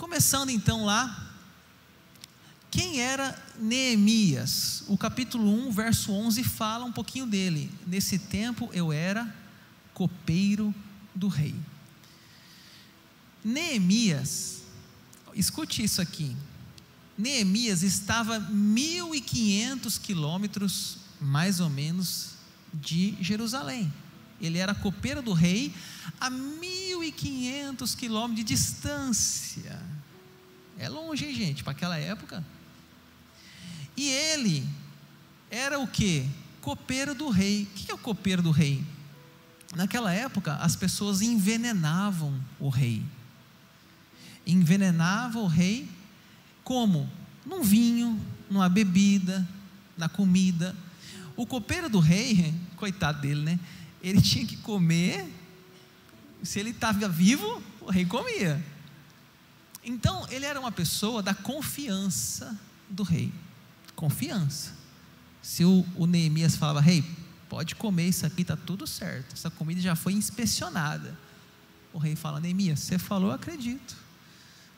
Começando 0.00 0.48
então 0.48 0.86
lá 0.86 1.30
quem 2.70 3.02
era 3.02 3.38
Neemias? 3.58 4.82
O 4.88 4.96
capítulo 4.96 5.52
1, 5.68 5.72
verso 5.72 6.10
11 6.10 6.42
fala 6.42 6.86
um 6.86 6.92
pouquinho 6.92 7.26
dele. 7.26 7.70
Nesse 7.86 8.18
tempo 8.18 8.70
eu 8.72 8.94
era 8.94 9.30
copeiro 9.92 10.74
do 11.14 11.28
rei. 11.28 11.54
Neemias, 13.44 14.62
escute 15.34 15.84
isso 15.84 16.00
aqui. 16.00 16.34
Neemias 17.18 17.82
estava 17.82 18.40
1.500 18.40 20.00
quilômetros, 20.00 20.96
mais 21.20 21.60
ou 21.60 21.68
menos, 21.68 22.36
de 22.72 23.18
Jerusalém. 23.20 23.92
Ele 24.40 24.56
era 24.56 24.74
copeiro 24.74 25.20
do 25.20 25.34
rei 25.34 25.74
a 26.18 26.30
1.500 26.30 27.94
quilômetros 27.94 28.36
de 28.36 28.44
distância. 28.44 29.89
É 30.80 30.88
longe, 30.88 31.26
hein, 31.26 31.34
gente? 31.34 31.62
Para 31.62 31.72
aquela 31.72 31.98
época. 31.98 32.42
E 33.94 34.08
ele 34.08 34.66
era 35.50 35.78
o 35.78 35.86
que? 35.86 36.26
Copeiro 36.62 37.14
do 37.14 37.28
rei. 37.28 37.64
O 37.64 37.66
que 37.66 37.90
é 37.90 37.94
o 37.94 37.98
copeiro 37.98 38.40
do 38.40 38.50
rei? 38.50 38.82
Naquela 39.76 40.10
época, 40.10 40.54
as 40.54 40.74
pessoas 40.74 41.20
envenenavam 41.20 42.34
o 42.58 42.70
rei. 42.70 43.02
Envenenavam 44.46 45.42
o 45.44 45.46
rei 45.46 45.86
como? 46.64 47.10
Num 47.44 47.62
vinho, 47.62 48.18
numa 48.48 48.70
bebida, 48.70 49.46
na 49.98 50.08
comida. 50.08 50.74
O 51.36 51.44
copeiro 51.44 51.90
do 51.90 52.00
rei, 52.00 52.54
coitado 52.76 53.20
dele, 53.20 53.42
né? 53.42 53.60
Ele 54.02 54.22
tinha 54.22 54.46
que 54.46 54.56
comer. 54.56 55.30
Se 56.42 56.58
ele 56.58 56.70
estava 56.70 57.06
vivo, 57.06 57.62
o 57.82 57.90
rei 57.90 58.06
comia. 58.06 58.64
Então, 59.84 60.26
ele 60.30 60.44
era 60.44 60.58
uma 60.60 60.72
pessoa 60.72 61.22
da 61.22 61.34
confiança 61.34 62.58
do 62.88 63.02
rei 63.02 63.32
confiança. 64.00 64.72
Se 65.42 65.62
o, 65.62 65.86
o 65.94 66.06
Neemias 66.06 66.56
falava, 66.56 66.80
rei, 66.80 67.00
hey, 67.00 67.16
pode 67.50 67.74
comer 67.74 68.08
isso 68.08 68.24
aqui, 68.24 68.40
está 68.40 68.56
tudo 68.56 68.86
certo, 68.86 69.34
essa 69.34 69.50
comida 69.50 69.78
já 69.78 69.94
foi 69.94 70.14
inspecionada. 70.14 71.14
O 71.92 71.98
rei 71.98 72.16
fala, 72.16 72.40
Neemias, 72.40 72.80
você 72.80 72.98
falou, 72.98 73.30
acredito. 73.30 73.94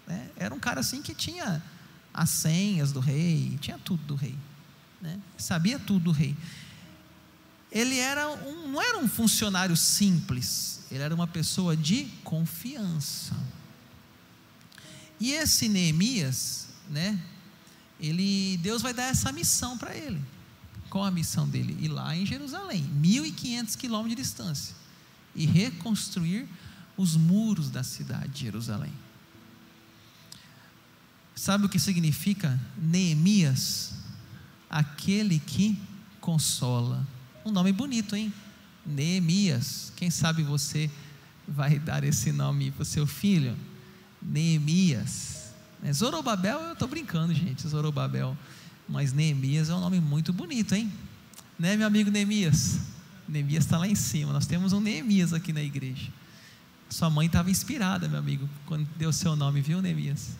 Né? 0.09 0.29
Era 0.37 0.53
um 0.53 0.59
cara 0.59 0.81
assim 0.81 1.01
que 1.01 1.15
tinha 1.15 1.63
as 2.13 2.31
senhas 2.31 2.91
do 2.91 2.99
rei, 2.99 3.57
tinha 3.61 3.79
tudo 3.79 4.03
do 4.05 4.15
rei, 4.17 4.37
né? 5.01 5.21
sabia 5.39 5.79
tudo 5.79 6.07
do 6.07 6.11
rei. 6.11 6.37
Ele 7.71 7.99
era 7.99 8.29
um, 8.29 8.73
não 8.73 8.83
era 8.83 8.99
um 8.99 9.09
funcionário 9.09 9.77
simples, 9.77 10.81
ele 10.91 11.03
era 11.03 11.15
uma 11.15 11.29
pessoa 11.29 11.77
de 11.77 12.07
confiança. 12.25 13.37
E 15.23 15.35
esse 15.35 15.69
Neemias, 15.69 16.67
né, 16.91 17.17
ele, 18.01 18.57
Deus 18.57 18.83
vai 18.83 18.93
dar 18.93 19.05
essa 19.05 19.31
missão 19.31 19.79
para 19.79 19.95
ele. 19.95 20.21
Qual 20.91 21.05
a 21.05 21.13
missão 21.13 21.49
dele? 21.49 21.79
Ir 21.81 21.87
lá 21.87 22.17
em 22.17 22.27
Jerusalém, 22.27 22.85
1.500 23.01 23.77
quilômetros 23.77 24.17
de 24.17 24.21
distância, 24.21 24.75
e 25.33 25.47
reconstruir 25.47 26.49
os 26.97 27.15
muros 27.15 27.71
da 27.71 27.85
cidade 27.85 28.31
de 28.31 28.41
Jerusalém. 28.41 28.93
Sabe 31.37 31.67
o 31.67 31.69
que 31.69 31.79
significa 31.79 32.61
Neemias? 32.77 33.93
Aquele 34.69 35.39
que 35.39 35.79
consola. 36.21 37.07
Um 37.45 37.53
nome 37.53 37.73
bonito, 37.73 38.17
hein? 38.17 38.35
Neemias. 38.85 39.93
Quem 39.95 40.11
sabe 40.11 40.43
você 40.43 40.91
vai 41.47 41.79
dar 41.79 42.03
esse 42.03 42.33
nome 42.33 42.73
para 42.73 42.83
o 42.83 42.85
seu 42.85 43.07
filho? 43.07 43.57
Neemias 44.23 45.33
é, 45.83 45.93
Zorobabel, 45.93 46.61
eu 46.61 46.73
estou 46.75 46.87
brincando, 46.87 47.35
gente, 47.35 47.67
Zorobabel. 47.67 48.39
Mas 48.89 49.13
Neemias 49.13 49.69
é 49.69 49.75
um 49.75 49.81
nome 49.81 50.01
muito 50.01 50.33
bonito, 50.33 50.75
hein? 50.75 50.93
Né, 51.59 51.77
meu 51.77 51.87
amigo 51.87 52.11
Neemias? 52.11 52.79
Neemias 53.29 53.65
está 53.65 53.79
lá 53.79 53.89
em 53.89 53.97
cima. 53.97 54.33
Nós 54.33 54.47
temos 54.47 54.73
um 54.73 54.81
Neemias 54.81 55.33
aqui 55.33 55.53
na 55.53 55.63
igreja. 55.63 56.09
Sua 56.89 57.11
mãe 57.11 57.27
estava 57.27 57.51
inspirada, 57.51 58.09
meu 58.09 58.19
amigo, 58.19 58.49
quando 58.67 58.87
deu 58.97 59.13
seu 59.13 59.35
nome, 59.35 59.61
viu, 59.61 59.83
Neemias? 59.83 60.37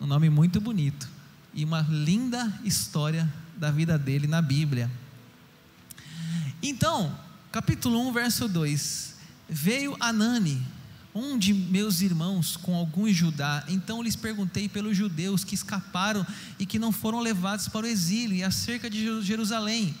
Um 0.00 0.06
nome 0.06 0.30
muito 0.30 0.60
bonito. 0.60 1.08
E 1.52 1.64
uma 1.64 1.80
linda 1.82 2.60
história 2.62 3.32
da 3.56 3.70
vida 3.70 3.98
dele 3.98 4.28
na 4.28 4.40
Bíblia. 4.40 4.88
Então, 6.62 7.18
capítulo 7.50 7.98
1, 8.08 8.12
verso 8.12 8.48
2. 8.48 9.14
Veio 9.48 9.96
Anani, 9.98 10.64
um 11.14 11.38
de 11.38 11.54
meus 11.54 12.00
irmãos 12.00 12.56
com 12.56 12.74
alguns 12.74 13.14
Judá. 13.14 13.64
Então 13.68 14.02
lhes 14.02 14.16
perguntei 14.16 14.68
pelos 14.68 14.96
judeus 14.96 15.44
que 15.44 15.54
escaparam 15.54 16.26
e 16.58 16.66
que 16.66 16.78
não 16.78 16.90
foram 16.90 17.20
levados 17.20 17.68
para 17.68 17.86
o 17.86 17.88
exílio 17.88 18.36
e 18.36 18.42
acerca 18.42 18.90
de 18.90 19.22
Jerusalém. 19.22 19.94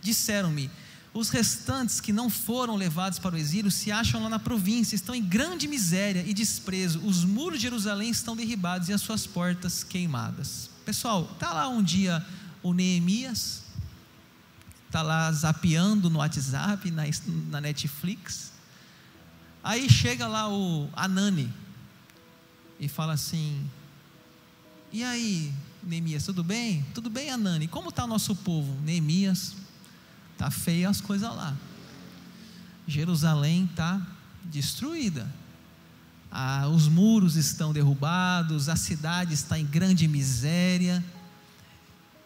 Disseram-me: 0.00 0.70
os 1.12 1.30
restantes 1.30 2.00
que 2.00 2.12
não 2.12 2.30
foram 2.30 2.76
levados 2.76 3.18
para 3.18 3.34
o 3.34 3.38
exílio 3.38 3.70
se 3.70 3.90
acham 3.90 4.22
lá 4.22 4.28
na 4.28 4.38
província, 4.38 4.94
estão 4.94 5.14
em 5.14 5.22
grande 5.22 5.66
miséria 5.66 6.24
e 6.24 6.32
desprezo. 6.32 7.00
Os 7.00 7.24
muros 7.24 7.58
de 7.58 7.64
Jerusalém 7.64 8.10
estão 8.10 8.36
derribados 8.36 8.88
e 8.88 8.92
as 8.92 9.00
suas 9.00 9.26
portas 9.26 9.82
queimadas. 9.82 10.70
Pessoal, 10.86 11.24
tá 11.40 11.52
lá 11.52 11.68
um 11.68 11.82
dia 11.82 12.24
o 12.62 12.72
Neemias, 12.72 13.62
tá 14.92 15.02
lá 15.02 15.30
zapeando 15.32 16.08
no 16.08 16.20
WhatsApp, 16.20 16.88
na, 16.92 17.02
na 17.50 17.60
Netflix 17.60 18.52
Aí 19.62 19.88
chega 19.88 20.26
lá 20.26 20.48
o 20.48 20.88
Anani 20.92 21.52
e 22.80 22.88
fala 22.88 23.12
assim: 23.12 23.68
E 24.92 25.02
aí, 25.02 25.52
Neemias, 25.82 26.24
tudo 26.24 26.42
bem? 26.42 26.84
Tudo 26.94 27.08
bem, 27.08 27.30
Anani? 27.30 27.68
Como 27.68 27.88
está 27.88 28.04
o 28.04 28.08
nosso 28.08 28.34
povo? 28.36 28.80
Neemias 28.82 29.54
Tá 30.42 30.50
feia 30.50 30.88
as 30.88 31.00
coisas 31.00 31.28
lá. 31.28 31.56
Jerusalém 32.84 33.66
está 33.70 34.04
destruída. 34.42 35.32
Ah, 36.32 36.66
os 36.66 36.88
muros 36.88 37.36
estão 37.36 37.72
derrubados, 37.72 38.68
a 38.68 38.74
cidade 38.74 39.34
está 39.34 39.56
em 39.56 39.64
grande 39.64 40.08
miséria. 40.08 41.04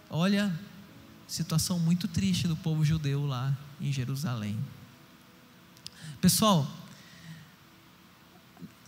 Olha, 0.09 0.51
situação 1.29 1.79
muito 1.79 2.09
triste 2.09 2.49
do 2.49 2.57
povo 2.57 2.87
judeu 2.87 3.27
lá 3.27 3.55
em 3.79 3.93
Jerusalém. 3.93 4.59
Pessoal, 6.19 6.67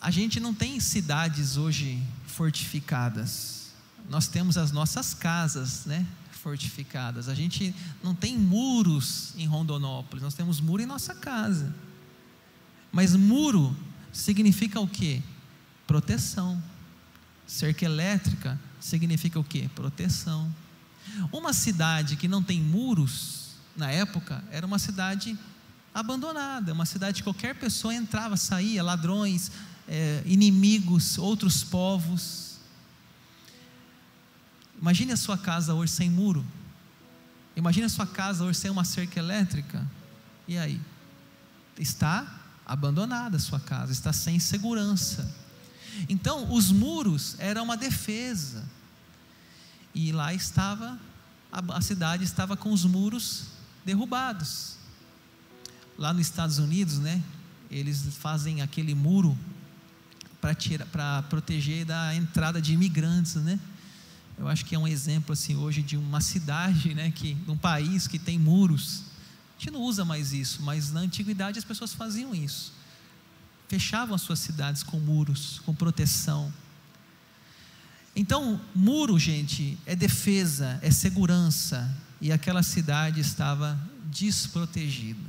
a 0.01 0.11
gente 0.11 0.39
não 0.39 0.55
tem 0.55 0.79
cidades 0.81 1.57
hoje 1.57 2.03
fortificadas. 2.27 3.73
Nós 4.09 4.29
temos 4.29 4.57
as 4.57 4.71
nossas 4.71 5.13
casas, 5.13 5.85
né? 5.87 6.07
Fortificadas. 6.31 7.29
A 7.29 7.35
gente 7.35 7.75
não 8.03 8.15
tem 8.15 8.39
muros 8.39 9.33
em 9.37 9.47
Rondonópolis, 9.47 10.23
nós 10.23 10.35
temos 10.35 10.61
muro 10.61 10.83
em 10.83 10.87
nossa 10.87 11.15
casa. 11.15 11.75
Mas 12.93 13.15
muro 13.15 13.77
significa 14.13 14.81
o 14.81 14.89
quê? 14.89 15.23
Proteção. 15.87 16.63
Cerca 17.47 17.85
elétrica 17.85 18.59
significa 18.81 19.39
o 19.39 19.45
quê? 19.45 19.69
Proteção. 19.75 20.55
Uma 21.33 21.53
cidade 21.53 22.17
que 22.17 22.29
não 22.29 22.43
tem 22.43 22.61
muros, 22.61 23.57
na 23.77 23.91
época, 23.91 24.43
era 24.51 24.67
uma 24.67 24.79
cidade 24.79 25.37
abandonada, 25.95 26.73
uma 26.73 26.87
cidade 26.87 27.23
que 27.23 27.25
qualquer 27.25 27.55
pessoa 27.55 27.95
entrava, 27.95 28.37
saía, 28.37 28.83
ladrões, 28.83 29.51
é, 29.89 30.23
inimigos, 30.27 31.17
outros 31.17 31.65
povos. 31.65 32.59
Imagine 34.81 35.13
a 35.13 35.17
sua 35.17 35.39
casa 35.39 35.75
hoje 35.75 35.93
sem 35.93 36.11
muro. 36.11 36.45
Imagine 37.57 37.87
a 37.87 37.89
sua 37.89 38.07
casa 38.07 38.45
hoje 38.45 38.59
sem 38.59 38.71
uma 38.71 38.85
cerca 38.85 39.19
elétrica. 39.19 39.85
E 40.47 40.59
aí? 40.59 40.81
Está 41.79 42.41
abandonada 42.67 43.39
a 43.39 43.41
sua 43.41 43.59
casa, 43.59 43.91
está 43.91 44.13
sem 44.13 44.39
segurança. 44.39 45.35
Então, 46.09 46.53
os 46.53 46.71
muros 46.71 47.35
eram 47.39 47.65
uma 47.65 47.77
defesa. 47.77 48.65
E 49.95 50.13
lá 50.13 50.35
estava, 50.35 50.99
a, 51.51 51.81
cidade 51.81 52.23
estava 52.23 52.57
com 52.57 52.73
os 52.73 52.85
muros 52.85 53.47
derrubados. 53.85 54.77
Lá 55.97 56.13
nos 56.13 56.23
Estados 56.23 56.59
Unidos, 56.59 56.99
né, 56.99 57.23
eles 57.71 58.03
fazem 58.17 58.61
aquele 58.61 58.95
muro 58.95 59.37
para 60.91 61.23
proteger 61.25 61.85
da 61.85 62.15
entrada 62.15 62.61
de 62.61 62.73
imigrantes, 62.73 63.35
né? 63.37 63.59
Eu 64.39 64.47
acho 64.47 64.65
que 64.65 64.75
é 64.75 64.79
um 64.79 64.87
exemplo 64.87 65.33
assim 65.33 65.57
hoje 65.57 65.83
de 65.83 65.97
uma 65.97 66.21
cidade, 66.21 66.95
né, 66.95 67.11
que 67.11 67.35
de 67.35 67.51
um 67.51 67.57
país 67.57 68.07
que 68.07 68.19
tem 68.19 68.39
muros. 68.39 69.03
A 69.57 69.61
gente 69.61 69.73
não 69.73 69.81
usa 69.81 70.05
mais 70.05 70.33
isso, 70.33 70.63
mas 70.63 70.93
na 70.93 71.01
antiguidade 71.01 71.59
as 71.59 71.65
pessoas 71.65 71.93
faziam 71.93 72.33
isso. 72.35 72.73
Fechavam 73.67 74.15
as 74.15 74.23
suas 74.23 74.39
cidades 74.39 74.85
com 74.85 75.01
muros, 75.01 75.61
com 75.67 75.75
proteção. 75.75 76.53
Então, 78.15 78.61
muro, 78.75 79.19
gente, 79.19 79.77
é 79.85 79.97
defesa, 79.97 80.79
é 80.83 80.91
segurança, 80.91 81.93
e 82.21 82.33
aquela 82.33 82.63
cidade 82.63 83.21
estava 83.21 83.79
desprotegida. 84.11 85.28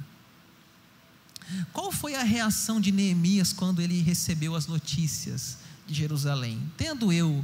Qual 1.74 1.92
foi 1.92 2.16
a 2.16 2.24
reação 2.24 2.80
de 2.80 2.92
Neemias 2.92 3.54
quando 3.54 3.82
ele 3.82 4.02
recebeu 4.02 4.56
as 4.56 4.68
notícias 4.68 5.58
de 5.88 5.94
Jerusalém? 5.94 6.62
Tendo 6.78 7.12
eu 7.12 7.44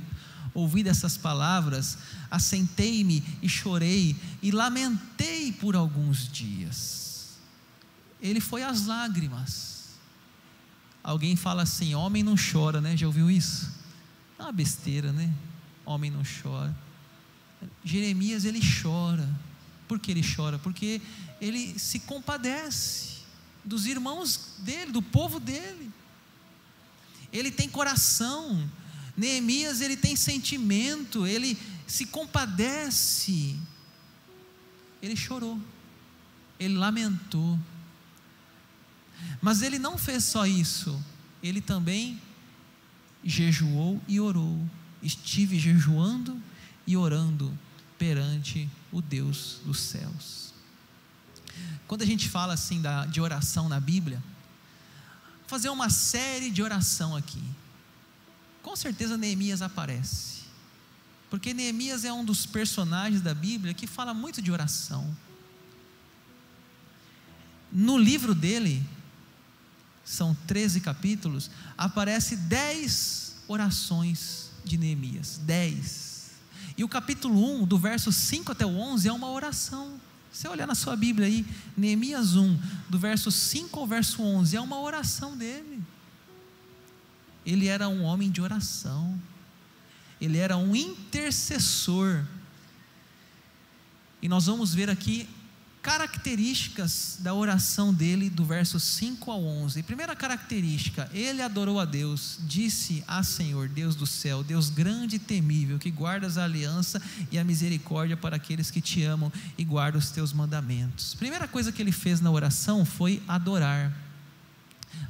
ouvido 0.53 0.88
essas 0.88 1.17
palavras, 1.17 1.97
assentei-me 2.29 3.24
e 3.41 3.50
chorei 3.50 4.15
e 4.41 4.51
lamentei 4.51 5.51
por 5.51 5.75
alguns 5.75 6.31
dias. 6.31 7.38
Ele 8.21 8.39
foi 8.39 8.63
às 8.63 8.85
lágrimas. 8.85 9.95
Alguém 11.03 11.35
fala 11.35 11.63
assim: 11.63 11.94
homem 11.94 12.24
não 12.24 12.35
chora, 12.35 12.79
né? 12.81 12.96
Já 12.96 13.07
ouviu 13.07 13.29
isso? 13.29 13.72
É 14.39 14.44
uma 14.44 14.51
besteira, 14.51 15.11
né? 15.11 15.31
Homem 15.85 16.09
não 16.09 16.24
chora. 16.24 16.75
Jeremias 17.83 18.46
ele 18.46 18.61
chora. 18.81 19.27
Por 19.87 20.00
que 20.00 20.11
ele 20.11 20.24
chora? 20.24 20.57
Porque 20.57 21.01
ele 21.39 21.77
se 21.77 22.00
compadece 22.00 23.15
dos 23.66 23.86
irmãos 23.86 24.56
dele, 24.60 24.92
do 24.92 25.01
povo 25.01 25.40
dele. 25.40 25.92
Ele 27.34 27.51
tem 27.51 27.68
coração. 27.68 28.70
Neemias 29.18 29.82
ele 29.82 29.98
tem 29.98 30.16
sentimento, 30.16 31.25
ele 31.25 31.58
se 31.88 32.06
compadece. 32.06 33.58
Ele 35.01 35.16
chorou. 35.16 35.60
Ele 36.60 36.75
lamentou. 36.75 37.60
Mas 39.42 39.62
ele 39.62 39.80
não 39.80 39.98
fez 39.98 40.24
só 40.24 40.46
isso, 40.46 41.01
ele 41.42 41.62
também 41.62 42.22
jejuou 43.24 44.01
e 44.08 44.20
orou. 44.20 44.60
Estive 45.01 45.60
jejuando 45.60 46.42
e 46.88 46.98
orando 46.98 47.58
perante 47.98 48.70
o 48.92 49.01
Deus 49.01 49.60
dos 49.66 49.80
céus. 49.80 50.45
Quando 51.87 52.01
a 52.01 52.05
gente 52.05 52.29
fala 52.29 52.53
assim 52.53 52.81
da, 52.81 53.05
de 53.05 53.22
oração 53.22 53.70
na 53.70 53.79
Bíblia, 53.79 54.22
fazer 55.48 55.70
uma 55.70 55.89
série 55.89 56.50
de 56.50 56.63
oração 56.63 57.15
aqui. 57.15 57.41
Com 58.61 58.75
certeza 58.75 59.18
Neemias 59.18 59.61
aparece. 59.61 60.44
Porque 61.29 61.53
Neemias 61.53 62.05
é 62.05 62.13
um 62.13 62.24
dos 62.24 62.46
personagens 62.46 63.22
da 63.22 63.33
Bíblia 63.33 63.74
que 63.74 63.87
fala 63.87 64.13
muito 64.13 64.41
de 64.41 64.51
oração. 64.51 65.15
No 67.72 67.98
livro 67.98 68.33
dele, 68.33 68.83
são 70.03 70.35
13 70.48 70.81
capítulos, 70.81 71.50
aparece 71.77 72.35
10 72.35 73.35
orações 73.48 74.51
de 74.63 74.77
Neemias. 74.77 75.39
10. 75.44 76.31
E 76.77 76.83
o 76.83 76.89
capítulo 76.89 77.61
1, 77.61 77.65
do 77.65 77.77
verso 77.77 78.11
5 78.11 78.51
até 78.51 78.65
o 78.65 78.77
11, 78.77 79.07
é 79.07 79.11
uma 79.11 79.29
oração. 79.29 80.00
Você 80.35 80.50
olhar 80.50 80.67
na 80.67 80.75
sua 80.75 80.98
Bíblia 80.98 81.27
aí, 81.27 81.45
Neemias 81.77 82.35
1, 82.35 82.59
do 82.89 83.00
verso 83.00 83.31
5 83.31 83.79
ao 83.79 83.87
verso 83.87 84.21
11, 84.21 84.57
é 84.57 84.59
uma 84.59 84.81
oração 84.81 85.37
dele. 85.37 85.81
Ele 87.45 87.67
era 87.67 87.87
um 87.87 88.03
homem 88.03 88.29
de 88.29 88.41
oração, 88.41 89.17
ele 90.19 90.37
era 90.37 90.57
um 90.57 90.75
intercessor. 90.75 92.25
E 94.21 94.27
nós 94.27 94.48
vamos 94.48 94.74
ver 94.74 94.89
aqui 94.89 95.25
características 95.85 97.17
da 97.19 97.31
oração 97.31 97.93
dele, 97.93 98.27
do 98.27 98.43
verso 98.43 98.79
5 98.79 99.29
ao 99.29 99.43
11. 99.43 99.83
Primeira 99.83 100.15
característica, 100.15 101.07
ele 101.13 101.43
adorou 101.43 101.79
a 101.79 101.85
Deus, 101.85 102.39
disse 102.48 103.03
a 103.07 103.21
Senhor, 103.21 103.69
Deus 103.69 103.95
do 103.95 104.07
céu, 104.07 104.43
Deus 104.43 104.71
grande 104.71 105.17
e 105.17 105.19
temível, 105.19 105.77
que 105.77 105.91
guardas 105.91 106.39
a 106.39 106.43
aliança 106.43 107.00
e 107.31 107.37
a 107.37 107.43
misericórdia 107.43 108.17
para 108.17 108.35
aqueles 108.35 108.71
que 108.71 108.81
te 108.81 109.03
amam 109.03 109.31
e 109.59 109.63
guardam 109.63 110.00
os 110.00 110.09
teus 110.09 110.33
mandamentos. 110.33 111.13
Primeira 111.13 111.48
coisa 111.48 111.71
que 111.71 111.83
ele 111.83 111.91
fez 111.91 112.19
na 112.19 112.31
oração 112.31 112.83
foi 112.83 113.21
adorar. 113.27 113.93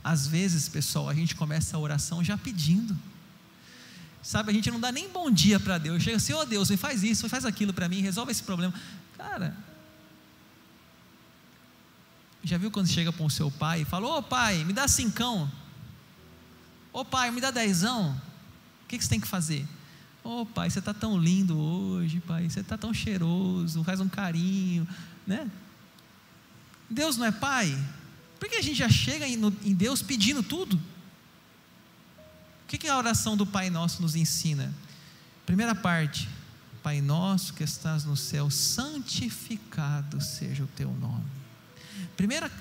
Às 0.04 0.28
vezes, 0.28 0.68
pessoal, 0.68 1.08
a 1.08 1.14
gente 1.14 1.36
começa 1.36 1.78
a 1.78 1.80
oração 1.80 2.22
já 2.22 2.38
pedindo. 2.38 2.98
Sabe, 4.22 4.52
a 4.52 4.54
gente 4.54 4.70
não 4.70 4.80
dá 4.82 4.92
nem 4.92 5.08
bom 5.08 5.32
dia 5.32 5.58
para 5.58 5.78
Deus. 5.78 6.04
Chega 6.04 6.18
assim, 6.18 6.34
ó 6.34 6.42
oh, 6.42 6.46
Deus, 6.46 6.70
faz 6.72 7.02
isso, 7.02 7.30
faz 7.30 7.46
aquilo 7.46 7.72
para 7.72 7.88
mim, 7.88 8.02
resolve 8.02 8.34
esse 8.34 8.44
problema. 8.44 8.74
Cara, 9.18 9.56
já 12.46 12.58
viu 12.58 12.70
quando 12.70 12.88
chega 12.88 13.12
para 13.12 13.26
o 13.26 13.30
seu 13.30 13.50
pai 13.50 13.82
e 13.82 13.86
fala: 13.86 14.08
Ô 14.08 14.22
pai, 14.22 14.64
me 14.64 14.72
dá 14.72 14.88
cincão. 14.88 15.52
Ô 16.94 17.04
pai, 17.04 17.32
me 17.32 17.42
dá 17.42 17.50
dezão. 17.50 18.12
O 18.84 18.88
que, 18.88 18.98
que 18.98 19.04
você 19.04 19.10
tem 19.10 19.20
que 19.20 19.28
fazer? 19.28 19.68
Ô 20.24 20.46
pai, 20.46 20.70
você 20.70 20.80
está 20.80 20.94
tão 20.94 21.18
lindo 21.18 21.58
hoje, 21.58 22.20
pai. 22.22 22.48
Você 22.50 22.60
está 22.60 22.78
tão 22.78 22.94
cheiroso. 22.94 23.84
Faz 23.84 24.00
um 24.00 24.08
carinho, 24.08 24.88
né? 25.26 25.50
Deus 26.90 27.18
não 27.18 27.26
é 27.26 27.32
pai? 27.32 27.76
Por 28.40 28.48
que 28.48 28.58
a 28.58 28.62
gente 28.62 28.78
já 28.78 28.90
chega 28.90 29.28
em 29.28 29.74
Deus 29.74 30.04
pedindo 30.04 30.44
tudo? 30.44 30.76
O 30.78 32.68
que, 32.68 32.78
que 32.78 32.88
a 32.88 32.98
oração 32.98 33.36
do 33.36 33.46
Pai 33.46 33.70
Nosso 33.70 34.02
nos 34.02 34.16
ensina? 34.16 34.74
Primeira 35.46 35.74
parte: 35.74 36.30
Pai 36.84 37.02
Nosso 37.02 37.54
que 37.54 37.64
estás 37.64 38.06
no 38.06 38.16
céu, 38.16 38.52
santificado 38.52 40.22
seja 40.22 40.64
o 40.64 40.68
teu 40.68 40.92
nome. 40.92 41.45
Primeira, 42.16 42.52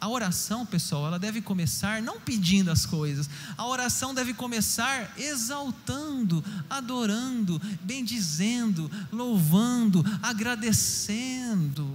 a 0.00 0.08
oração, 0.08 0.66
pessoal, 0.66 1.06
ela 1.06 1.18
deve 1.18 1.40
começar 1.40 2.02
não 2.02 2.20
pedindo 2.20 2.70
as 2.70 2.84
coisas, 2.84 3.28
a 3.56 3.66
oração 3.66 4.14
deve 4.14 4.34
começar 4.34 5.12
exaltando, 5.18 6.44
adorando, 6.68 7.60
bendizendo, 7.82 8.90
louvando, 9.10 10.04
agradecendo. 10.22 11.86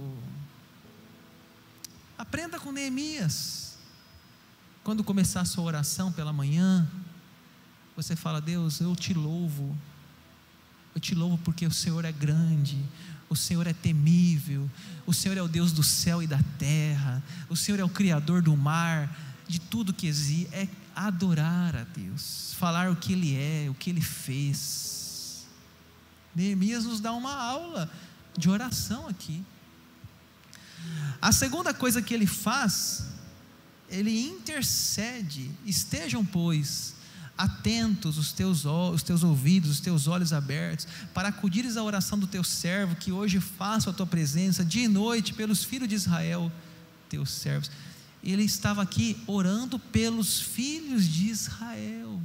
Aprenda 2.18 2.58
com 2.58 2.72
Neemias. 2.72 3.78
Quando 4.82 5.04
começar 5.04 5.42
a 5.42 5.44
sua 5.44 5.64
oração 5.64 6.10
pela 6.10 6.32
manhã, 6.32 6.88
você 7.96 8.16
fala: 8.16 8.40
Deus, 8.40 8.80
eu 8.80 8.96
te 8.96 9.14
louvo, 9.14 9.76
eu 10.94 11.00
te 11.00 11.14
louvo 11.14 11.38
porque 11.38 11.64
o 11.66 11.70
Senhor 11.70 12.04
é 12.04 12.12
grande, 12.12 12.78
o 13.32 13.36
Senhor 13.36 13.66
é 13.66 13.72
temível, 13.72 14.70
o 15.06 15.14
Senhor 15.14 15.38
é 15.38 15.42
o 15.42 15.48
Deus 15.48 15.72
do 15.72 15.82
céu 15.82 16.22
e 16.22 16.26
da 16.26 16.38
terra, 16.58 17.22
o 17.48 17.56
Senhor 17.56 17.80
é 17.80 17.84
o 17.84 17.88
Criador 17.88 18.42
do 18.42 18.54
mar, 18.54 19.10
de 19.48 19.58
tudo 19.58 19.92
que 19.92 20.06
existe, 20.06 20.48
é 20.52 20.68
adorar 20.94 21.74
a 21.74 21.84
Deus, 21.84 22.54
falar 22.58 22.90
o 22.90 22.96
que 22.96 23.14
Ele 23.14 23.34
é, 23.34 23.70
o 23.70 23.74
que 23.74 23.88
Ele 23.88 24.02
fez. 24.02 25.46
Neemias 26.34 26.84
nos 26.84 27.00
dá 27.00 27.12
uma 27.12 27.34
aula 27.34 27.90
de 28.36 28.50
oração 28.50 29.08
aqui. 29.08 29.42
A 31.20 31.32
segunda 31.32 31.72
coisa 31.72 32.02
que 32.02 32.12
ele 32.12 32.26
faz, 32.26 33.06
ele 33.88 34.26
intercede. 34.26 35.50
Estejam, 35.64 36.24
pois, 36.24 36.94
atentos 37.36 38.18
os 38.18 38.32
teus, 38.32 38.64
os 38.64 39.02
teus 39.02 39.22
ouvidos, 39.22 39.70
os 39.70 39.80
teus 39.80 40.06
olhos 40.06 40.32
abertos, 40.32 40.86
para 41.14 41.28
acudires 41.28 41.76
à 41.76 41.82
oração 41.82 42.18
do 42.18 42.26
teu 42.26 42.44
servo, 42.44 42.96
que 42.96 43.10
hoje 43.10 43.40
faço 43.40 43.90
a 43.90 43.92
tua 43.92 44.06
presença, 44.06 44.64
dia 44.64 44.84
e 44.84 44.88
noite, 44.88 45.34
pelos 45.34 45.64
filhos 45.64 45.88
de 45.88 45.94
Israel, 45.94 46.52
teus 47.08 47.30
servos. 47.30 47.70
Ele 48.22 48.44
estava 48.44 48.82
aqui 48.82 49.20
orando 49.26 49.78
pelos 49.78 50.40
filhos 50.40 51.08
de 51.08 51.28
Israel. 51.28 52.20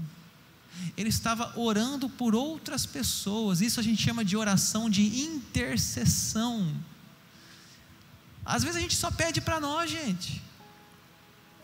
Ele 0.96 1.10
estava 1.10 1.58
orando 1.60 2.08
por 2.08 2.36
outras 2.36 2.86
pessoas. 2.86 3.62
Isso 3.62 3.80
a 3.80 3.84
gente 3.84 4.02
chama 4.02 4.24
de 4.24 4.38
oração 4.38 4.90
de 4.90 5.22
intercessão. 5.22 6.72
Às 8.46 8.62
vezes 8.62 8.78
a 8.78 8.80
gente 8.80 8.96
só 8.96 9.10
pede 9.10 9.42
para 9.42 9.60
nós, 9.60 9.90
gente. 9.90 10.42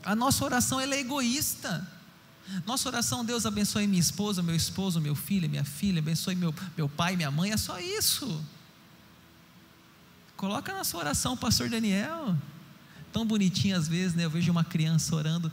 A 0.03 0.15
nossa 0.15 0.43
oração 0.43 0.79
é 0.81 0.99
egoísta. 0.99 1.87
Nossa 2.65 2.89
oração, 2.89 3.23
Deus 3.23 3.45
abençoe 3.45 3.87
minha 3.87 3.99
esposa, 3.99 4.43
meu 4.43 4.55
esposo, 4.55 4.99
meu 4.99 5.15
filho, 5.15 5.49
minha 5.49 5.63
filha, 5.63 5.99
abençoe 5.99 6.35
meu, 6.35 6.53
meu 6.77 6.89
pai, 6.89 7.15
minha 7.15 7.31
mãe, 7.31 7.51
é 7.51 7.57
só 7.57 7.79
isso. 7.79 8.43
Coloca 10.35 10.73
na 10.73 10.83
sua 10.83 10.99
oração, 10.99 11.37
pastor 11.37 11.69
Daniel. 11.69 12.35
Tão 13.11 13.25
bonitinho 13.25 13.77
às 13.77 13.87
vezes, 13.87 14.15
né? 14.15 14.25
Eu 14.25 14.29
vejo 14.29 14.51
uma 14.51 14.63
criança 14.63 15.15
orando. 15.15 15.51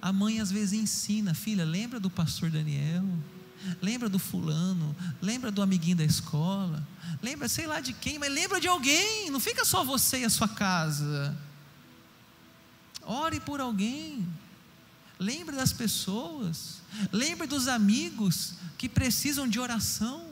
A 0.00 0.12
mãe 0.12 0.40
às 0.40 0.50
vezes 0.50 0.72
ensina, 0.72 1.32
filha, 1.32 1.64
lembra 1.64 1.98
do 1.98 2.10
pastor 2.10 2.50
Daniel? 2.50 3.04
Lembra 3.80 4.08
do 4.08 4.18
fulano? 4.18 4.94
Lembra 5.20 5.50
do 5.50 5.62
amiguinho 5.62 5.96
da 5.96 6.04
escola? 6.04 6.86
Lembra, 7.22 7.48
sei 7.48 7.66
lá 7.66 7.80
de 7.80 7.92
quem, 7.92 8.18
mas 8.18 8.32
lembra 8.32 8.60
de 8.60 8.66
alguém. 8.66 9.30
Não 9.30 9.38
fica 9.38 9.64
só 9.64 9.84
você 9.84 10.20
e 10.20 10.24
a 10.24 10.30
sua 10.30 10.48
casa. 10.48 11.36
Ore 13.02 13.38
por 13.40 13.60
alguém. 13.60 14.26
Lembre 15.22 15.54
das 15.54 15.72
pessoas. 15.72 16.82
Lembre 17.12 17.46
dos 17.46 17.68
amigos 17.68 18.54
que 18.76 18.88
precisam 18.88 19.46
de 19.46 19.60
oração. 19.60 20.28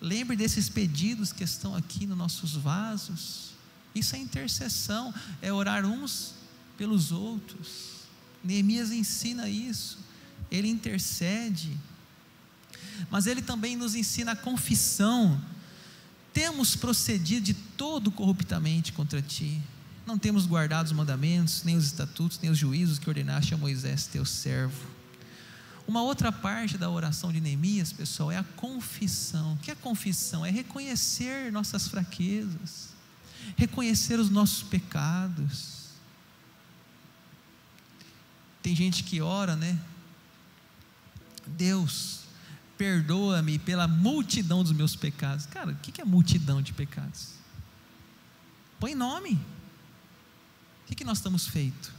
Lembre 0.00 0.36
desses 0.36 0.68
pedidos 0.68 1.32
que 1.32 1.44
estão 1.44 1.76
aqui 1.76 2.04
nos 2.04 2.18
nossos 2.18 2.56
vasos. 2.56 3.50
Isso 3.94 4.16
é 4.16 4.18
intercessão, 4.18 5.14
é 5.40 5.52
orar 5.52 5.86
uns 5.86 6.34
pelos 6.76 7.12
outros. 7.12 8.08
Neemias 8.42 8.90
ensina 8.90 9.48
isso. 9.48 9.98
Ele 10.50 10.68
intercede. 10.68 11.78
Mas 13.08 13.28
ele 13.28 13.40
também 13.40 13.76
nos 13.76 13.94
ensina 13.94 14.32
a 14.32 14.36
confissão. 14.36 15.40
Temos 16.32 16.74
procedido 16.74 17.46
de 17.46 17.54
todo 17.54 18.10
corruptamente 18.10 18.92
contra 18.92 19.22
ti 19.22 19.62
não 20.08 20.18
temos 20.18 20.46
guardado 20.46 20.86
os 20.86 20.92
mandamentos, 20.92 21.62
nem 21.64 21.76
os 21.76 21.84
estatutos, 21.84 22.40
nem 22.40 22.50
os 22.50 22.56
juízos 22.56 22.98
que 22.98 23.10
ordenaste 23.10 23.52
a 23.52 23.58
Moisés, 23.58 24.06
teu 24.06 24.24
servo. 24.24 24.88
Uma 25.86 26.02
outra 26.02 26.32
parte 26.32 26.78
da 26.78 26.88
oração 26.88 27.30
de 27.30 27.42
Neemias, 27.42 27.92
pessoal, 27.92 28.32
é 28.32 28.38
a 28.38 28.42
confissão. 28.42 29.52
O 29.52 29.56
que 29.58 29.70
é 29.70 29.74
confissão? 29.74 30.46
É 30.46 30.50
reconhecer 30.50 31.52
nossas 31.52 31.88
fraquezas, 31.88 32.88
reconhecer 33.54 34.18
os 34.18 34.30
nossos 34.30 34.62
pecados. 34.62 35.88
Tem 38.62 38.74
gente 38.74 39.04
que 39.04 39.20
ora, 39.20 39.56
né? 39.56 39.78
Deus, 41.46 42.20
perdoa-me 42.78 43.58
pela 43.58 43.86
multidão 43.86 44.62
dos 44.62 44.72
meus 44.72 44.96
pecados. 44.96 45.44
Cara, 45.44 45.72
o 45.72 45.76
que 45.76 46.00
é 46.00 46.04
multidão 46.04 46.62
de 46.62 46.72
pecados? 46.72 47.34
Põe 48.80 48.94
nome 48.94 49.38
que, 50.88 50.94
que 50.94 51.04
nós 51.04 51.18
estamos 51.18 51.46
feito? 51.46 51.92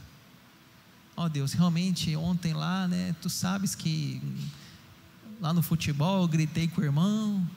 Ó 1.16 1.24
oh, 1.24 1.28
Deus, 1.28 1.52
realmente 1.52 2.16
ontem 2.16 2.52
lá, 2.52 2.88
né? 2.88 3.14
Tu 3.22 3.30
sabes 3.30 3.74
que 3.74 4.20
lá 5.40 5.52
no 5.52 5.62
futebol 5.62 6.22
eu 6.22 6.28
gritei 6.28 6.66
com 6.66 6.80
o 6.80 6.84
irmão, 6.84 7.48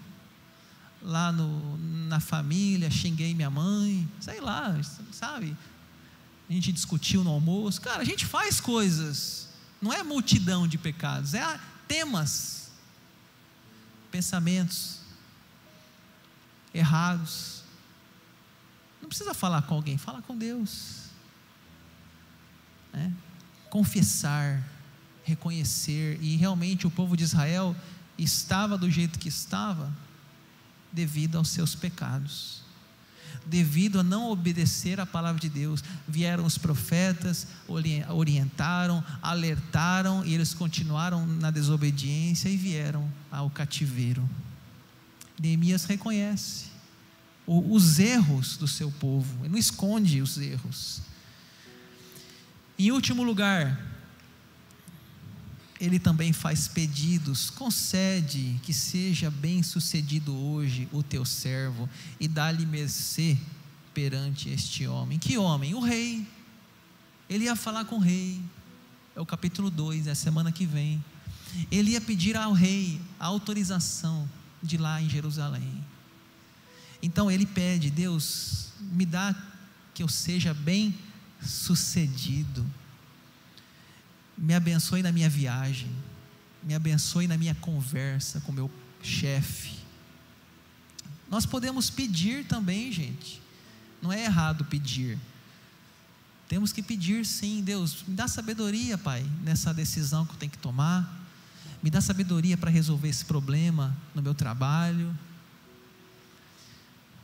lá 1.02 1.32
no, 1.32 1.78
na 2.08 2.20
família 2.20 2.92
xinguei 2.92 3.34
minha 3.34 3.50
mãe, 3.50 4.08
sei 4.20 4.40
lá, 4.40 4.80
sabe? 5.12 5.58
A 6.48 6.54
gente 6.54 6.72
discutiu 6.72 7.24
no 7.24 7.32
almoço. 7.32 7.82
Cara, 7.82 8.02
a 8.02 8.06
gente 8.06 8.28
faz 8.28 8.62
coisas, 8.62 9.50
não 9.82 9.92
é 9.92 10.04
multidão 10.04 10.68
de 10.68 10.78
pecados, 10.78 11.34
é 11.34 11.60
temas, 11.88 12.72
pensamentos 14.12 15.00
errados. 16.72 17.64
Não 19.02 19.10
precisa 19.10 19.34
falar 19.34 19.64
com 19.64 19.74
alguém, 19.74 19.98
fala 19.98 20.22
com 20.22 20.38
Deus 20.38 21.03
né? 22.94 23.12
confessar, 23.70 24.64
reconhecer, 25.24 26.20
e 26.22 26.36
realmente 26.36 26.86
o 26.86 26.92
povo 26.92 27.18
de 27.18 27.24
Israel 27.24 27.76
estava 28.18 28.78
do 28.78 28.90
jeito 28.90 29.18
que 29.20 29.30
estava 29.30 29.92
devido 30.92 31.38
aos 31.38 31.50
seus 31.50 31.74
pecados. 31.74 32.62
Devido 33.46 34.00
a 34.00 34.04
não 34.04 34.30
obedecer 34.30 35.00
à 35.00 35.06
palavra 35.06 35.42
de 35.42 35.50
Deus, 35.50 35.84
vieram 36.08 36.46
os 36.46 36.58
profetas, 36.58 37.48
orientaram, 38.10 39.04
alertaram 39.22 40.24
e 40.24 40.34
eles 40.34 40.54
continuaram 40.54 41.26
na 41.26 41.50
desobediência 41.52 42.48
e 42.48 42.56
vieram 42.56 43.12
ao 43.32 43.50
cativeiro. 43.50 44.28
Neemias 45.40 45.86
reconhece 45.86 46.74
os 47.46 48.00
erros 48.00 48.56
do 48.56 48.68
seu 48.68 48.90
povo, 48.90 49.40
ele 49.42 49.50
não 49.50 49.58
esconde 49.58 50.22
os 50.22 50.38
erros, 50.38 51.02
em 52.78 52.92
último 52.92 53.24
lugar, 53.24 53.80
ele 55.80 56.00
também 56.00 56.32
faz 56.32 56.68
pedidos, 56.68 57.50
concede 57.50 58.60
que 58.64 58.74
seja 58.74 59.30
bem 59.30 59.62
sucedido 59.62 60.34
hoje 60.34 60.88
o 60.92 61.04
teu 61.04 61.26
servo 61.26 61.90
e 62.20 62.28
dá-lhe 62.28 62.66
mercê 62.66 63.38
perante 63.94 64.50
este 64.50 64.88
homem. 64.88 65.20
Que 65.20 65.38
homem? 65.38 65.74
O 65.74 65.80
rei. 65.80 66.26
Ele 67.30 67.46
ia 67.46 67.56
falar 67.56 67.86
com 67.86 67.98
o 67.98 68.00
rei. 68.00 68.42
É 69.16 69.22
o 69.22 69.26
capítulo 69.26 69.70
2, 69.70 70.08
é 70.08 70.12
a 70.12 70.16
semana 70.16 70.52
que 70.52 70.66
vem. 70.66 71.04
Ele 71.70 71.92
ia 71.92 72.02
pedir 72.02 72.36
ao 72.36 72.54
rei 72.54 73.00
a 73.20 73.26
autorização 73.26 74.28
de 74.62 74.78
lá 74.78 75.02
em 75.02 75.10
Jerusalém. 75.10 75.84
Então 77.02 77.30
ele 77.30 77.46
pede: 77.46 77.92
Deus, 77.92 78.70
me 78.80 79.06
dá 79.06 79.36
que 79.94 80.02
eu 80.02 80.08
seja 80.08 80.54
bem 80.54 80.88
sucedido. 80.90 81.13
Me 84.38 84.54
abençoe 84.54 85.04
na 85.04 85.12
minha 85.12 85.30
viagem, 85.30 85.90
me 86.64 86.74
abençoe 86.74 87.28
na 87.28 87.38
minha 87.38 87.56
conversa 87.56 88.42
com 88.42 88.52
meu 88.52 88.70
chefe. 89.02 89.78
Nós 91.30 91.46
podemos 91.46 91.90
pedir 91.90 92.46
também, 92.46 92.92
gente. 92.92 93.42
Não 94.02 94.12
é 94.12 94.24
errado 94.26 94.66
pedir. 94.66 95.18
Temos 96.48 96.72
que 96.72 96.84
pedir 96.84 97.26
sim, 97.26 97.64
Deus, 97.64 98.04
me 98.08 98.16
dá 98.16 98.28
sabedoria, 98.28 98.98
Pai, 98.98 99.26
nessa 99.42 99.74
decisão 99.74 100.26
que 100.26 100.34
eu 100.34 100.38
tenho 100.38 100.52
que 100.52 100.58
tomar. 100.58 101.22
Me 101.82 101.90
dá 101.90 102.02
sabedoria 102.02 102.58
para 102.58 102.70
resolver 102.70 103.10
esse 103.10 103.26
problema 103.26 103.96
no 104.14 104.22
meu 104.22 104.34
trabalho. 104.34 105.18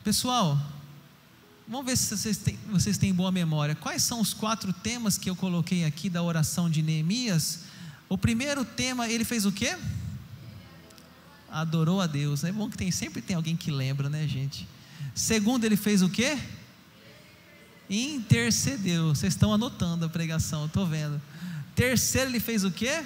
Pessoal, 0.02 0.58
Vamos 1.70 1.86
ver 1.86 1.96
se 1.96 2.16
vocês 2.16 2.36
têm, 2.36 2.58
vocês 2.68 2.98
têm 2.98 3.14
boa 3.14 3.30
memória. 3.30 3.76
Quais 3.76 4.02
são 4.02 4.20
os 4.20 4.34
quatro 4.34 4.72
temas 4.72 5.16
que 5.16 5.30
eu 5.30 5.36
coloquei 5.36 5.84
aqui 5.84 6.10
da 6.10 6.20
oração 6.20 6.68
de 6.68 6.82
Neemias? 6.82 7.60
O 8.08 8.18
primeiro 8.18 8.64
tema, 8.64 9.08
ele 9.08 9.24
fez 9.24 9.46
o 9.46 9.52
quê? 9.52 9.78
Adorou 11.48 12.00
a 12.00 12.08
Deus. 12.08 12.42
É 12.42 12.50
bom 12.50 12.68
que 12.68 12.76
tem, 12.76 12.90
sempre 12.90 13.22
tem 13.22 13.36
alguém 13.36 13.56
que 13.56 13.70
lembra, 13.70 14.10
né, 14.10 14.26
gente? 14.26 14.66
Segundo, 15.14 15.64
ele 15.64 15.76
fez 15.76 16.02
o 16.02 16.08
quê? 16.08 16.36
Intercedeu. 17.88 19.14
Vocês 19.14 19.32
estão 19.32 19.54
anotando 19.54 20.04
a 20.04 20.08
pregação, 20.08 20.66
estou 20.66 20.84
vendo. 20.84 21.22
Terceiro, 21.76 22.30
ele 22.30 22.40
fez 22.40 22.64
o 22.64 22.72
quê? 22.72 23.04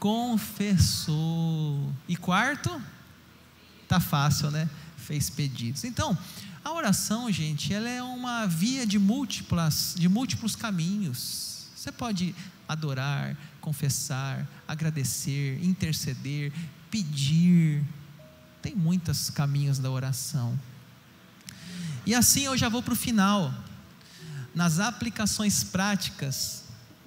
Confessou. 0.00 1.92
E 2.08 2.16
quarto? 2.16 2.82
Tá 3.86 4.00
fácil, 4.00 4.50
né? 4.50 4.68
Fez 4.96 5.30
pedidos. 5.30 5.84
Então, 5.84 6.18
a 6.66 6.72
oração, 6.72 7.30
gente, 7.30 7.72
ela 7.72 7.88
é 7.88 8.02
uma 8.02 8.44
via 8.44 8.84
de 8.84 8.98
múltiplas, 8.98 9.94
de 9.96 10.08
múltiplos 10.08 10.56
caminhos. 10.56 11.68
Você 11.76 11.92
pode 11.92 12.34
adorar, 12.68 13.36
confessar, 13.60 14.44
agradecer, 14.66 15.62
interceder, 15.62 16.52
pedir. 16.90 17.84
Tem 18.60 18.74
muitos 18.74 19.30
caminhos 19.30 19.78
da 19.78 19.88
oração. 19.88 20.58
E 22.04 22.12
assim 22.12 22.46
eu 22.46 22.56
já 22.58 22.68
vou 22.68 22.82
para 22.82 22.94
o 22.94 22.96
final, 22.96 23.54
nas 24.52 24.80
aplicações 24.80 25.62
práticas 25.62 26.64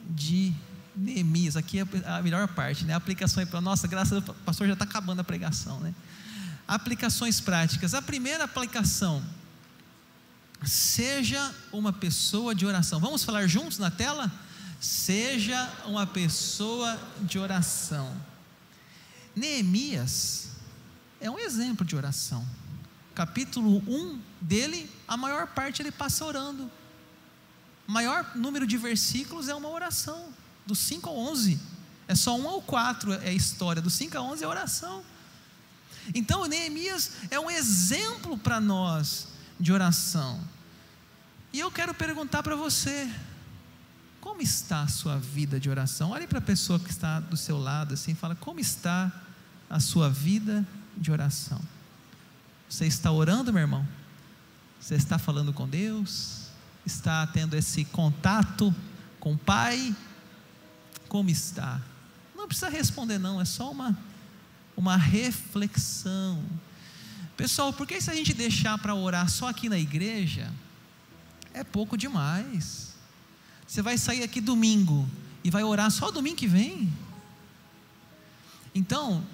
de 0.09 0.53
Neemias. 0.95 1.57
Aqui 1.57 1.79
é 1.79 1.85
a 2.05 2.21
melhor 2.21 2.47
parte, 2.47 2.85
né? 2.85 2.93
Aplicações 2.93 3.49
para 3.49 3.59
nossa, 3.59 3.89
graças 3.89 4.13
a 4.13 4.19
Deus, 4.21 4.37
o 4.37 4.43
pastor 4.45 4.67
já 4.67 4.73
está 4.73 4.85
acabando 4.85 5.19
a 5.19 5.23
pregação, 5.23 5.81
né? 5.81 5.93
Aplicações 6.65 7.41
práticas. 7.41 7.93
A 7.93 8.01
primeira 8.01 8.45
aplicação, 8.45 9.21
seja 10.65 11.53
uma 11.71 11.93
pessoa 11.93 12.53
de 12.53 12.65
oração. 12.65 12.99
Vamos 12.99 13.23
falar 13.23 13.47
juntos 13.47 13.77
na 13.77 13.89
tela? 13.89 14.31
Seja 14.79 15.71
uma 15.85 16.05
pessoa 16.05 16.99
de 17.21 17.39
oração. 17.39 18.13
Neemias 19.35 20.49
é 21.21 21.29
um 21.29 21.39
exemplo 21.39 21.85
de 21.85 21.95
oração. 21.95 22.45
Capítulo 23.15 23.83
1 23.87 24.21
dele, 24.39 24.89
a 25.07 25.17
maior 25.17 25.47
parte 25.47 25.81
ele 25.81 25.91
passa 25.91 26.25
orando. 26.25 26.69
O 27.87 27.91
maior 27.91 28.35
número 28.35 28.67
de 28.67 28.77
versículos 28.77 29.49
é 29.49 29.55
uma 29.55 29.69
oração, 29.69 30.29
do 30.65 30.75
5 30.75 31.09
ao 31.09 31.17
11. 31.17 31.59
É 32.07 32.15
só 32.15 32.37
1 32.37 32.47
ao 32.47 32.61
4 32.61 33.13
é 33.13 33.33
história, 33.33 33.81
do 33.81 33.89
5 33.89 34.17
a 34.17 34.21
11 34.21 34.43
é 34.43 34.47
oração. 34.47 35.03
Então, 36.13 36.45
Neemias 36.45 37.11
é 37.29 37.39
um 37.39 37.49
exemplo 37.49 38.37
para 38.37 38.59
nós 38.59 39.28
de 39.59 39.71
oração. 39.73 40.39
E 41.51 41.59
eu 41.59 41.71
quero 41.71 41.93
perguntar 41.93 42.43
para 42.43 42.55
você: 42.55 43.11
como 44.21 44.41
está 44.41 44.83
a 44.83 44.87
sua 44.87 45.17
vida 45.17 45.59
de 45.59 45.69
oração? 45.69 46.11
Olhe 46.11 46.27
para 46.27 46.39
a 46.39 46.41
pessoa 46.41 46.79
que 46.79 46.89
está 46.89 47.19
do 47.19 47.35
seu 47.35 47.57
lado 47.57 47.93
assim, 47.93 48.15
fala: 48.15 48.35
como 48.35 48.59
está 48.59 49.11
a 49.69 49.79
sua 49.79 50.09
vida 50.09 50.65
de 50.97 51.11
oração. 51.11 51.61
Você 52.67 52.85
está 52.85 53.11
orando, 53.11 53.53
meu 53.53 53.61
irmão? 53.61 53.87
Você 54.79 54.95
está 54.95 55.17
falando 55.17 55.53
com 55.53 55.67
Deus? 55.67 56.47
Está 56.85 57.25
tendo 57.27 57.55
esse 57.55 57.85
contato 57.85 58.73
com 59.19 59.33
o 59.33 59.37
Pai? 59.37 59.95
Como 61.07 61.29
está? 61.29 61.81
Não 62.35 62.47
precisa 62.47 62.69
responder, 62.69 63.17
não, 63.17 63.39
é 63.39 63.45
só 63.45 63.71
uma, 63.71 63.97
uma 64.75 64.95
reflexão. 64.95 66.43
Pessoal, 67.39 67.71
por 67.71 67.87
que 67.87 68.01
se 68.01 68.11
a 68.11 68.13
gente 68.13 68.33
deixar 68.33 68.77
para 68.77 68.93
orar 68.93 69.29
só 69.29 69.47
aqui 69.47 69.69
na 69.69 69.79
igreja, 69.79 70.51
é 71.53 71.63
pouco 71.63 71.97
demais. 71.97 72.93
Você 73.65 73.81
vai 73.81 73.97
sair 73.97 74.23
aqui 74.23 74.41
domingo 74.41 75.09
e 75.41 75.49
vai 75.49 75.63
orar 75.63 75.89
só 75.89 76.11
domingo 76.11 76.35
que 76.35 76.47
vem. 76.47 76.91
Então, 78.75 79.25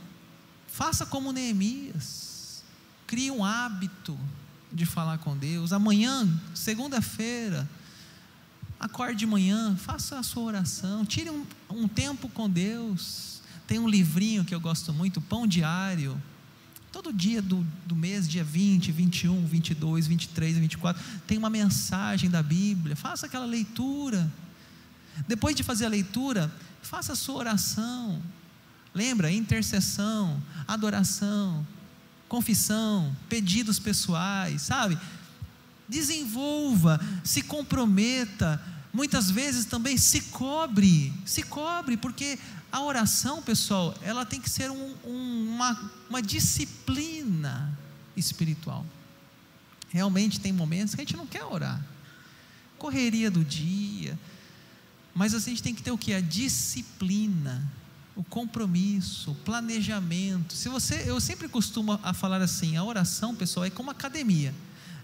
Faça 0.76 1.06
como 1.06 1.32
Neemias. 1.32 2.62
Crie 3.08 3.32
um 3.32 3.46
hábito 3.46 4.20
de 4.74 4.86
falar 4.86 5.20
com 5.20 5.38
Deus. 5.38 5.72
Amanhã, 5.72 6.28
segunda-feira, 6.54 7.66
acorde 8.78 9.20
de 9.20 9.26
manhã, 9.26 9.78
faça 9.78 10.20
a 10.20 10.24
sua 10.24 10.44
oração. 10.44 11.06
Tire 11.06 11.30
um, 11.30 11.46
um 11.70 11.88
tempo 11.88 12.28
com 12.28 12.50
Deus. 12.50 13.40
Tem 13.66 13.80
um 13.80 13.88
livrinho 13.88 14.44
que 14.44 14.54
eu 14.54 14.60
gosto 14.60 14.92
muito, 14.92 15.22
Pão 15.22 15.48
Diário. 15.48 16.22
Todo 16.96 17.12
dia 17.12 17.42
do, 17.42 17.58
do 17.86 17.94
mês, 17.94 18.26
dia 18.26 18.42
20, 18.42 18.90
21, 18.90 19.46
22, 19.48 20.08
23, 20.08 20.58
24, 20.60 21.04
tem 21.28 21.38
uma 21.38 21.50
mensagem 21.50 22.30
da 22.30 22.42
Bíblia. 22.42 22.96
Faça 22.96 23.26
aquela 23.26 23.46
leitura. 23.46 24.32
Depois 25.28 25.54
de 25.58 25.62
fazer 25.62 25.88
a 25.88 25.90
leitura, 25.90 26.50
faça 26.82 27.12
a 27.12 27.16
sua 27.18 27.36
oração. 27.36 28.22
Lembra? 28.94 29.30
Intercessão, 29.30 30.42
adoração, 30.66 31.68
confissão, 32.30 33.14
pedidos 33.28 33.78
pessoais, 33.78 34.62
sabe? 34.62 34.98
Desenvolva, 35.90 36.98
se 37.26 37.42
comprometa, 37.42 38.64
muitas 38.94 39.30
vezes 39.30 39.66
também 39.66 39.98
se 39.98 40.22
cobre, 40.22 41.12
se 41.26 41.44
cobre, 41.44 41.98
porque 41.98 42.40
a 42.76 42.82
oração, 42.82 43.42
pessoal, 43.42 43.96
ela 44.02 44.26
tem 44.26 44.42
que 44.42 44.50
ser 44.50 44.70
um, 44.70 44.94
um, 45.06 45.54
uma, 45.56 45.92
uma 46.10 46.22
disciplina 46.22 47.72
espiritual. 48.18 48.86
Realmente 49.88 50.42
tem 50.42 50.52
momentos 50.52 50.94
que 50.94 51.00
a 51.00 51.06
gente 51.06 51.16
não 51.16 51.26
quer 51.26 51.46
orar, 51.46 51.82
correria 52.78 53.32
do 53.32 53.46
dia, 53.46 54.20
mas 55.14 55.34
a 55.34 55.40
gente 55.40 55.64
tem 55.64 55.74
que 55.74 55.82
ter 55.82 55.92
o 55.92 55.98
que? 55.98 56.14
A 56.14 56.20
disciplina 56.20 57.72
o 58.14 58.24
compromisso, 58.26 59.32
o 59.32 59.36
planejamento. 59.36 60.54
Se 60.54 60.68
você, 60.68 61.04
eu 61.06 61.20
sempre 61.22 61.48
costumo 61.48 61.98
a 62.04 62.14
falar 62.14 62.42
assim, 62.42 62.76
a 62.76 62.84
oração, 62.84 63.34
pessoal, 63.36 63.66
é 63.66 63.70
como 63.70 63.90
academia. 63.90 64.54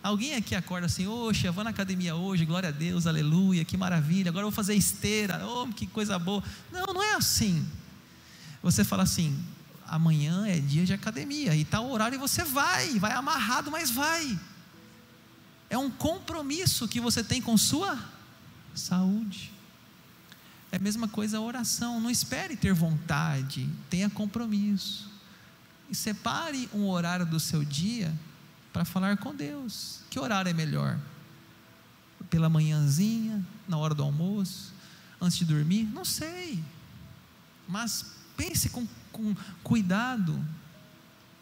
Alguém 0.04 0.34
aqui 0.34 0.56
acorda 0.56 0.88
assim, 0.88 1.06
oxe, 1.06 1.46
eu 1.46 1.54
vou 1.54 1.64
na 1.64 1.70
academia 1.70 2.16
hoje, 2.16 2.44
glória 2.44 2.70
a 2.70 2.72
Deus, 2.72 3.06
aleluia, 3.06 3.64
que 3.64 3.78
maravilha, 3.78 4.30
agora 4.30 4.44
eu 4.44 4.50
vou 4.50 4.56
fazer 4.56 4.74
esteira, 4.74 5.46
oh, 5.46 5.68
que 5.68 5.86
coisa 5.86 6.18
boa. 6.18 6.44
Não, 6.72 6.94
não 6.94 7.04
é 7.04 7.14
assim. 7.14 7.64
Você 8.64 8.84
fala 8.84 9.04
assim, 9.04 9.38
amanhã 9.88 10.48
é 10.48 10.60
dia 10.60 10.86
de 10.86 10.94
academia, 10.94 11.56
e 11.56 11.62
está 11.62 11.82
o 11.82 11.92
horário 11.92 12.16
e 12.16 12.20
você 12.20 12.44
vai, 12.44 12.98
vai 12.98 13.12
amarrado, 13.12 13.70
mas 13.70 13.92
vai. 13.92 14.40
É 15.70 15.78
um 15.78 15.90
compromisso 15.90 16.88
que 16.88 17.00
você 17.00 17.24
tem 17.24 17.40
com 17.40 17.56
sua 17.56 17.98
saúde. 18.74 19.52
É 20.72 20.78
a 20.78 20.80
mesma 20.80 21.08
coisa 21.08 21.38
a 21.38 21.42
oração. 21.42 22.00
Não 22.00 22.10
espere 22.10 22.56
ter 22.56 22.74
vontade, 22.74 23.70
tenha 23.90 24.10
compromisso. 24.10 25.10
E 25.90 25.96
separe 25.96 26.70
um 26.74 26.90
horário 26.90 27.26
do 27.26 27.40
seu 27.40 27.64
dia 27.64 28.14
para 28.72 28.86
falar 28.86 29.18
com 29.18 29.36
Deus. 29.36 30.00
Que 30.10 30.20
horário 30.20 30.50
é 30.50 30.54
melhor? 30.54 31.00
Pela 32.30 32.50
manhãzinha, 32.50 33.46
na 33.68 33.78
hora 33.78 33.94
do 33.94 34.04
almoço, 34.04 34.74
antes 35.20 35.38
de 35.38 35.46
dormir? 35.46 35.86
Não 35.86 36.06
sei. 36.06 36.64
Mas 37.68 38.06
pense 38.38 38.70
com, 38.70 38.88
com 39.12 39.36
cuidado 39.64 40.44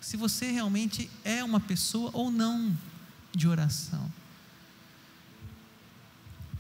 se 0.01 0.15
você 0.15 0.51
realmente 0.51 1.09
é 1.23 1.43
uma 1.43 1.59
pessoa 1.59 2.09
ou 2.13 2.31
não 2.31 2.75
de 3.33 3.47
oração. 3.47 4.11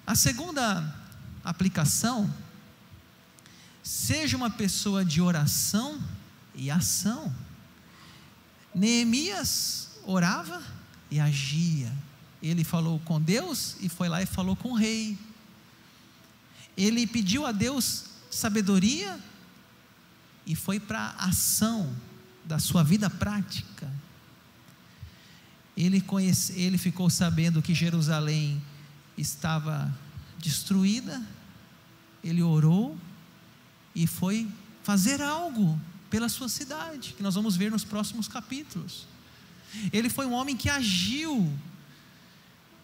A 0.05 0.15
segunda 0.15 0.95
aplicação 1.43 2.31
Seja 3.89 4.37
uma 4.37 4.51
pessoa 4.51 5.03
de 5.03 5.19
oração 5.19 5.99
e 6.53 6.69
ação. 6.69 7.33
Neemias 8.73 9.88
orava 10.09 10.61
e 11.11 11.19
agia. 11.19 11.91
Ele 12.41 12.63
falou 12.63 12.99
com 12.99 13.21
Deus 13.21 13.75
e 13.79 13.87
foi 13.87 14.09
lá 14.09 14.21
e 14.21 14.25
falou 14.25 14.55
com 14.55 14.71
o 14.71 14.75
rei. 14.75 15.17
Ele 16.75 17.05
pediu 17.05 17.45
a 17.45 17.51
Deus 17.51 18.05
sabedoria 18.31 19.19
e 20.45 20.55
foi 20.55 20.79
para 20.79 20.99
a 20.99 21.25
ação 21.25 21.95
da 22.45 22.57
sua 22.57 22.83
vida 22.83 23.09
prática. 23.09 23.91
Ele, 25.77 26.01
conhece, 26.01 26.53
ele 26.59 26.77
ficou 26.77 27.09
sabendo 27.09 27.61
que 27.61 27.73
Jerusalém 27.73 28.61
estava 29.17 29.93
destruída, 30.37 31.21
ele 32.23 32.41
orou 32.41 32.97
e 33.93 34.07
foi 34.07 34.47
fazer 34.83 35.21
algo 35.21 35.79
pela 36.09 36.27
sua 36.27 36.49
cidade, 36.49 37.13
que 37.13 37.21
nós 37.21 37.35
vamos 37.35 37.55
ver 37.55 37.69
nos 37.69 37.83
próximos 37.83 38.27
capítulos. 38.27 39.05
Ele 39.91 40.09
foi 40.09 40.25
um 40.25 40.33
homem 40.33 40.55
que 40.55 40.69
agiu. 40.69 41.51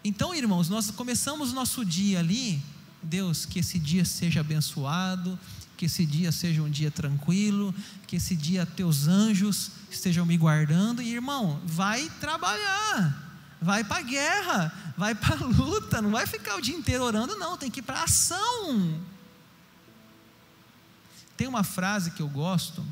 Então, 0.04 0.34
irmãos, 0.34 0.70
nós 0.70 0.92
começamos 0.92 1.52
o 1.52 1.56
nosso 1.56 1.84
dia 1.84 2.20
ali, 2.20 2.62
Deus, 3.02 3.46
que 3.46 3.60
esse 3.60 3.80
dia 3.80 4.06
seja 4.06 4.42
abençoado, 4.42 5.40
que 5.76 5.86
esse 5.86 6.06
dia 6.06 6.32
seja 6.32 6.62
um 6.62 6.70
dia 6.70 6.92
tranquilo, 6.92 7.74
que 8.08 8.16
esse 8.16 8.36
dia 8.36 8.66
teus 8.66 9.08
anjos 9.08 9.72
estejam 9.90 10.26
me 10.26 10.38
guardando, 10.38 11.02
e 11.02 11.14
irmão, 11.14 11.60
vai 11.66 12.10
trabalhar. 12.20 13.24
Vai 13.62 13.84
para 13.84 13.98
a 13.98 14.02
guerra, 14.02 14.94
vai 14.98 15.16
para 15.16 15.36
a 15.36 15.48
luta, 15.48 16.02
não 16.02 16.12
vai 16.12 16.28
ficar 16.28 16.56
o 16.56 16.62
dia 16.62 16.76
inteiro 16.76 17.04
orando, 17.04 17.36
não, 17.38 17.58
tem 17.58 17.72
que 17.72 17.80
ir 17.80 17.84
para 17.84 18.04
ação. 18.04 19.02
Tem 21.36 21.48
uma 21.48 21.64
frase 21.64 22.12
que 22.12 22.22
eu 22.22 22.30
gosto 22.30 22.86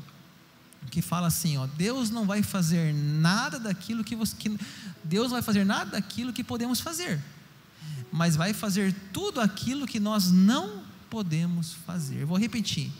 que 0.94 1.02
fala 1.02 1.26
assim, 1.26 1.56
ó, 1.56 1.66
Deus 1.66 2.08
não 2.08 2.24
vai 2.24 2.40
fazer 2.40 2.94
nada 2.94 3.58
daquilo 3.58 4.04
que 4.04 4.14
você, 4.14 4.36
que, 4.36 4.56
Deus 5.02 5.32
vai 5.32 5.42
fazer 5.42 5.64
nada 5.64 5.90
daquilo 5.90 6.32
que 6.32 6.44
podemos 6.44 6.78
fazer, 6.78 7.20
mas 8.12 8.36
vai 8.36 8.54
fazer 8.54 8.94
tudo 9.12 9.40
aquilo 9.40 9.88
que 9.88 9.98
nós 9.98 10.30
não 10.30 10.84
podemos 11.10 11.72
fazer. 11.84 12.24
vou 12.24 12.38
repetir. 12.38 12.92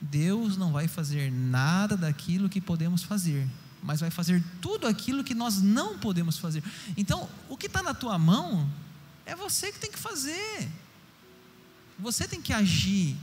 Deus 0.00 0.56
não 0.56 0.72
vai 0.72 0.88
fazer 0.88 1.30
nada 1.30 1.94
daquilo 1.94 2.48
que 2.48 2.58
podemos 2.58 3.02
fazer, 3.02 3.46
mas 3.82 4.00
vai 4.00 4.10
fazer 4.10 4.42
tudo 4.62 4.86
aquilo 4.86 5.22
que 5.22 5.34
nós 5.34 5.60
não 5.60 5.98
podemos 5.98 6.38
fazer. 6.38 6.64
Então, 6.96 7.28
o 7.50 7.56
que 7.56 7.66
está 7.66 7.82
na 7.82 7.92
tua 7.92 8.18
mão 8.18 8.66
é 9.26 9.36
você 9.36 9.70
que 9.70 9.78
tem 9.78 9.92
que 9.92 9.98
fazer. 9.98 10.70
Você 11.98 12.26
tem 12.26 12.40
que 12.40 12.54
agir. 12.54 13.14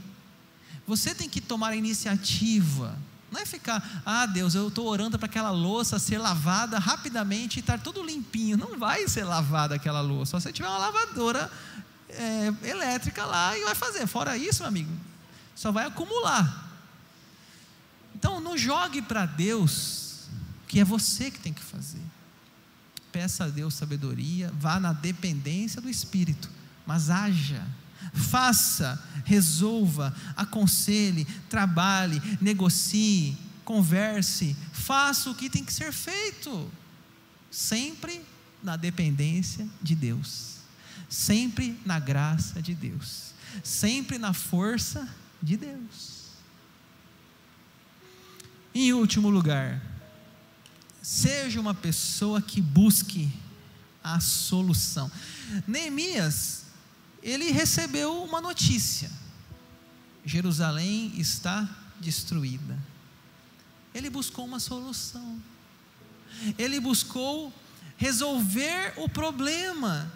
Você 0.86 1.16
tem 1.16 1.28
que 1.28 1.40
tomar 1.40 1.70
a 1.70 1.76
iniciativa. 1.76 2.96
Não 3.30 3.40
é 3.40 3.46
ficar, 3.46 4.02
ah 4.06 4.24
Deus, 4.24 4.54
eu 4.54 4.68
estou 4.68 4.86
orando 4.86 5.18
para 5.18 5.26
aquela 5.26 5.50
louça 5.50 5.98
ser 5.98 6.18
lavada 6.18 6.78
rapidamente 6.78 7.58
e 7.58 7.60
estar 7.60 7.78
tudo 7.78 8.02
limpinho. 8.02 8.56
Não 8.56 8.78
vai 8.78 9.06
ser 9.06 9.24
lavada 9.24 9.74
aquela 9.74 10.00
louça. 10.00 10.32
Só 10.32 10.40
se 10.40 10.52
tiver 10.52 10.68
uma 10.68 10.78
lavadora 10.78 11.50
é, 12.08 12.52
elétrica 12.68 13.24
lá 13.26 13.56
e 13.56 13.64
vai 13.64 13.74
fazer. 13.74 14.06
Fora 14.06 14.36
isso, 14.36 14.62
meu 14.62 14.68
amigo, 14.68 14.92
só 15.54 15.70
vai 15.70 15.86
acumular. 15.86 16.66
Então 18.14 18.40
não 18.40 18.56
jogue 18.56 19.02
para 19.02 19.26
Deus, 19.26 20.28
que 20.66 20.80
é 20.80 20.84
você 20.84 21.30
que 21.30 21.38
tem 21.38 21.52
que 21.52 21.62
fazer. 21.62 22.02
Peça 23.12 23.44
a 23.44 23.48
Deus 23.48 23.74
sabedoria, 23.74 24.52
vá 24.58 24.80
na 24.80 24.92
dependência 24.92 25.80
do 25.80 25.88
Espírito, 25.88 26.50
mas 26.86 27.10
haja 27.10 27.64
faça, 28.12 29.02
resolva, 29.24 30.14
aconselhe, 30.36 31.24
trabalhe, 31.48 32.20
negocie, 32.40 33.36
converse, 33.64 34.56
faça 34.72 35.30
o 35.30 35.34
que 35.34 35.50
tem 35.50 35.64
que 35.64 35.72
ser 35.72 35.92
feito, 35.92 36.70
sempre 37.50 38.20
na 38.62 38.76
dependência 38.76 39.68
de 39.82 39.94
Deus, 39.94 40.56
sempre 41.08 41.78
na 41.84 41.98
graça 41.98 42.62
de 42.62 42.74
Deus, 42.74 43.34
sempre 43.62 44.18
na 44.18 44.32
força 44.32 45.08
de 45.42 45.56
Deus. 45.56 46.18
Em 48.74 48.92
último 48.92 49.28
lugar, 49.28 49.82
seja 51.02 51.60
uma 51.60 51.74
pessoa 51.74 52.40
que 52.40 52.60
busque 52.60 53.30
a 54.02 54.20
solução. 54.20 55.10
Neemias 55.66 56.67
ele 57.22 57.50
recebeu 57.50 58.22
uma 58.22 58.40
notícia: 58.40 59.10
Jerusalém 60.24 61.12
está 61.18 61.68
destruída. 62.00 62.78
Ele 63.94 64.10
buscou 64.10 64.44
uma 64.44 64.60
solução. 64.60 65.40
Ele 66.58 66.78
buscou 66.78 67.52
resolver 67.96 68.94
o 68.96 69.08
problema. 69.08 70.12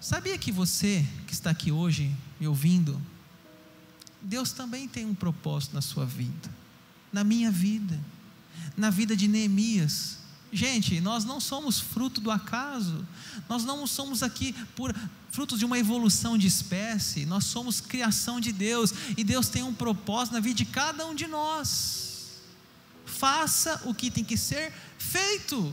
Sabia 0.00 0.36
que 0.38 0.50
você 0.50 1.06
que 1.26 1.32
está 1.32 1.50
aqui 1.50 1.70
hoje 1.70 2.14
me 2.40 2.48
ouvindo, 2.48 3.00
Deus 4.20 4.52
também 4.52 4.88
tem 4.88 5.04
um 5.04 5.14
propósito 5.14 5.74
na 5.74 5.80
sua 5.80 6.06
vida, 6.06 6.50
na 7.12 7.22
minha 7.22 7.50
vida, 7.50 7.98
na 8.76 8.90
vida 8.90 9.16
de 9.16 9.28
Neemias. 9.28 10.18
Gente, 10.52 11.00
nós 11.00 11.24
não 11.24 11.40
somos 11.40 11.80
fruto 11.80 12.20
do 12.20 12.30
acaso, 12.30 13.06
nós 13.48 13.64
não 13.64 13.86
somos 13.86 14.22
aqui 14.22 14.52
por 14.76 14.94
frutos 15.30 15.58
de 15.58 15.64
uma 15.64 15.78
evolução 15.78 16.36
de 16.36 16.46
espécie, 16.46 17.24
nós 17.24 17.44
somos 17.44 17.80
criação 17.80 18.38
de 18.38 18.52
Deus 18.52 18.92
e 19.16 19.24
Deus 19.24 19.48
tem 19.48 19.62
um 19.62 19.72
propósito 19.72 20.34
na 20.34 20.40
vida 20.40 20.56
de 20.56 20.66
cada 20.66 21.06
um 21.06 21.14
de 21.14 21.26
nós. 21.26 22.42
Faça 23.06 23.80
o 23.86 23.94
que 23.94 24.10
tem 24.10 24.22
que 24.22 24.36
ser 24.36 24.74
feito. 24.98 25.72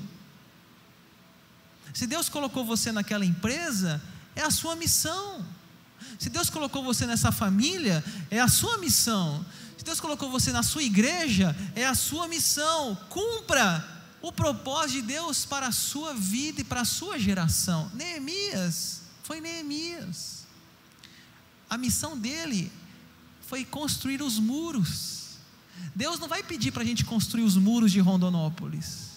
Se 1.93 2.07
Deus 2.07 2.29
colocou 2.29 2.63
você 2.63 2.89
naquela 2.93 3.25
empresa, 3.25 4.01
é 4.33 4.43
a 4.43 4.51
sua 4.51 4.77
missão. 4.77 5.45
Se 6.17 6.29
Deus 6.29 6.49
colocou 6.49 6.81
você 6.85 7.05
nessa 7.05 7.33
família, 7.33 8.01
é 8.31 8.39
a 8.39 8.47
sua 8.47 8.77
missão. 8.77 9.45
Se 9.77 9.83
Deus 9.83 9.99
colocou 9.99 10.31
você 10.31 10.53
na 10.53 10.63
sua 10.63 10.83
igreja, 10.83 11.53
é 11.75 11.85
a 11.85 11.95
sua 11.95 12.29
missão. 12.29 12.95
Cumpra 13.09 13.98
o 14.21 14.31
propósito 14.31 15.01
de 15.01 15.07
Deus 15.13 15.45
para 15.45 15.67
a 15.67 15.71
sua 15.71 16.13
vida 16.13 16.61
e 16.61 16.63
para 16.63 16.81
a 16.81 16.85
sua 16.85 17.17
geração. 17.17 17.89
Neemias, 17.93 19.01
foi 19.23 19.39
Neemias. 19.39 20.45
A 21.69 21.77
missão 21.77 22.17
dele 22.17 22.71
foi 23.47 23.63
construir 23.63 24.21
os 24.21 24.37
muros. 24.37 25.37
Deus 25.95 26.19
não 26.19 26.27
vai 26.27 26.43
pedir 26.43 26.71
para 26.71 26.83
a 26.83 26.85
gente 26.85 27.05
construir 27.05 27.43
os 27.43 27.55
muros 27.55 27.91
de 27.91 27.99
Rondonópolis, 27.99 29.09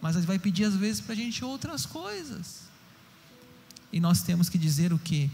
mas 0.00 0.16
Ele 0.16 0.26
vai 0.26 0.38
pedir 0.38 0.64
às 0.64 0.74
vezes 0.74 1.00
para 1.00 1.12
a 1.12 1.16
gente 1.16 1.44
outras 1.44 1.86
coisas. 1.86 2.62
E 3.92 4.00
nós 4.00 4.22
temos 4.22 4.48
que 4.48 4.58
dizer 4.58 4.92
o 4.92 4.98
que? 4.98 5.30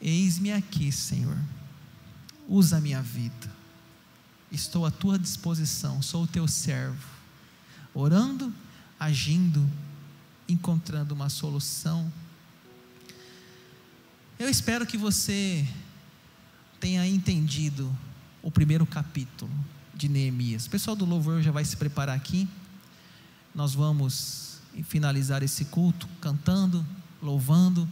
Eis-me 0.00 0.52
aqui, 0.52 0.90
Senhor, 0.90 1.38
usa 2.48 2.78
a 2.78 2.80
minha 2.80 3.00
vida, 3.00 3.50
estou 4.50 4.84
à 4.84 4.90
tua 4.90 5.16
disposição, 5.16 6.02
sou 6.02 6.24
o 6.24 6.26
teu 6.26 6.48
servo 6.48 7.11
orando, 7.94 8.52
agindo, 8.98 9.68
encontrando 10.48 11.14
uma 11.14 11.28
solução. 11.28 12.12
Eu 14.38 14.48
espero 14.48 14.86
que 14.86 14.96
você 14.96 15.66
tenha 16.80 17.06
entendido 17.06 17.94
o 18.42 18.50
primeiro 18.50 18.86
capítulo 18.86 19.52
de 19.94 20.08
Neemias. 20.08 20.66
O 20.66 20.70
pessoal 20.70 20.96
do 20.96 21.04
louvor 21.04 21.42
já 21.42 21.52
vai 21.52 21.64
se 21.64 21.76
preparar 21.76 22.16
aqui. 22.16 22.48
Nós 23.54 23.74
vamos 23.74 24.58
finalizar 24.84 25.42
esse 25.42 25.66
culto 25.66 26.08
cantando, 26.20 26.84
louvando, 27.22 27.88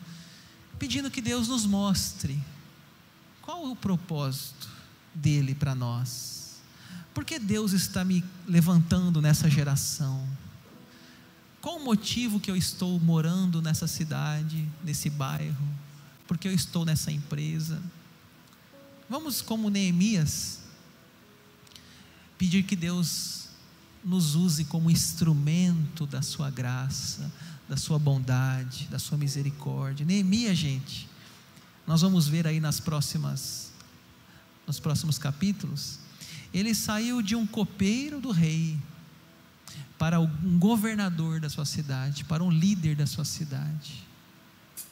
pedindo 0.79 1.11
que 1.11 1.21
Deus 1.21 1.49
nos 1.49 1.67
mostre 1.67 2.41
qual 3.43 3.71
o 3.71 3.77
propósito 3.77 4.69
dele 5.15 5.55
para 5.55 5.75
nós 5.75 6.40
por 7.13 7.25
que 7.25 7.39
Deus 7.39 7.73
está 7.73 8.05
me 8.05 8.25
levantando 8.47 9.21
nessa 9.21 9.51
geração? 9.51 10.27
Qual 11.61 11.77
o 11.77 11.85
motivo 11.85 12.41
que 12.41 12.51
eu 12.51 12.57
estou 12.57 12.99
morando 13.01 13.61
nessa 13.61 13.87
cidade, 13.87 14.67
nesse 14.85 15.11
bairro? 15.11 15.69
Porque 16.27 16.49
eu 16.49 16.53
estou 16.53 16.85
nessa 16.85 17.11
empresa? 17.11 17.83
Vamos, 19.09 19.43
como 19.43 19.69
Neemias, 19.69 20.61
pedir 22.39 22.63
que 22.63 22.77
Deus 22.77 23.49
nos 24.05 24.35
use 24.35 24.65
como 24.65 24.91
instrumento 24.91 26.07
da 26.07 26.23
sua 26.23 26.49
graça, 26.49 27.31
da 27.69 27.77
sua 27.77 27.99
bondade, 27.99 28.87
da 28.89 28.99
sua 28.99 29.19
misericórdia. 29.19 30.07
Neemias, 30.07 30.57
gente, 30.57 31.09
nós 31.87 32.01
vamos 32.01 32.29
ver 32.29 32.47
aí 32.47 32.61
nas 32.61 32.79
próximas, 32.81 33.73
nos 34.67 34.79
próximos 34.79 35.19
capítulos 35.19 35.99
ele 36.53 36.75
saiu 36.75 37.23
de 37.23 37.37
um 37.37 37.47
copeiro 37.47 38.21
do 38.21 38.31
rei 38.31 38.77
para 39.99 40.19
um 40.19 40.59
governador 40.59 41.41
da 41.41 41.49
sua 41.49 41.65
cidade, 41.65 42.25
para 42.25 42.43
um 42.43 42.51
líder 42.51 42.97
da 42.97 43.07
sua 43.07 43.25
cidade. 43.25 44.05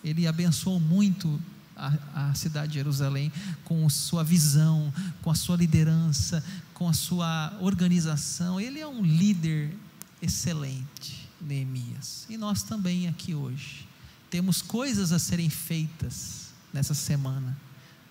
Ele 0.04 0.26
abençoou 0.26 0.78
muito 0.78 1.40
a, 1.76 2.28
a, 2.30 2.34
cidade 2.34 2.72
de 2.72 2.74
Jerusalém 2.74 3.32
com 3.64 3.88
sua 3.88 4.22
visão, 4.22 4.92
com 5.22 5.30
a 5.30 5.34
sua 5.34 5.56
liderança, 5.56 6.44
com 6.74 6.88
a 6.88 6.92
sua 6.92 7.56
organização. 7.60 8.60
Ele 8.60 8.78
é 8.78 8.86
um 8.86 9.02
líder 9.02 9.74
excelente, 10.22 11.28
Neemias. 11.40 12.26
E 12.28 12.36
nós 12.36 12.62
também 12.62 13.08
aqui 13.08 13.34
hoje 13.34 13.88
temos 14.30 14.62
coisas 14.62 15.10
a 15.10 15.18
serem 15.18 15.48
feitas 15.48 16.48
nessa 16.72 16.94
semana, 16.94 17.56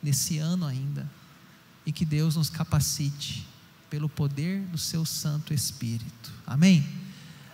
nesse 0.02 0.40
ano 0.40 0.66
ainda 0.66 1.08
e 1.88 1.92
que 1.94 2.04
Deus 2.04 2.36
nos 2.36 2.50
capacite 2.50 3.48
pelo 3.90 4.10
poder 4.10 4.60
do 4.64 4.78
seu 4.78 5.06
Santo 5.06 5.54
Espírito. 5.54 6.34
Amém? 6.46 6.86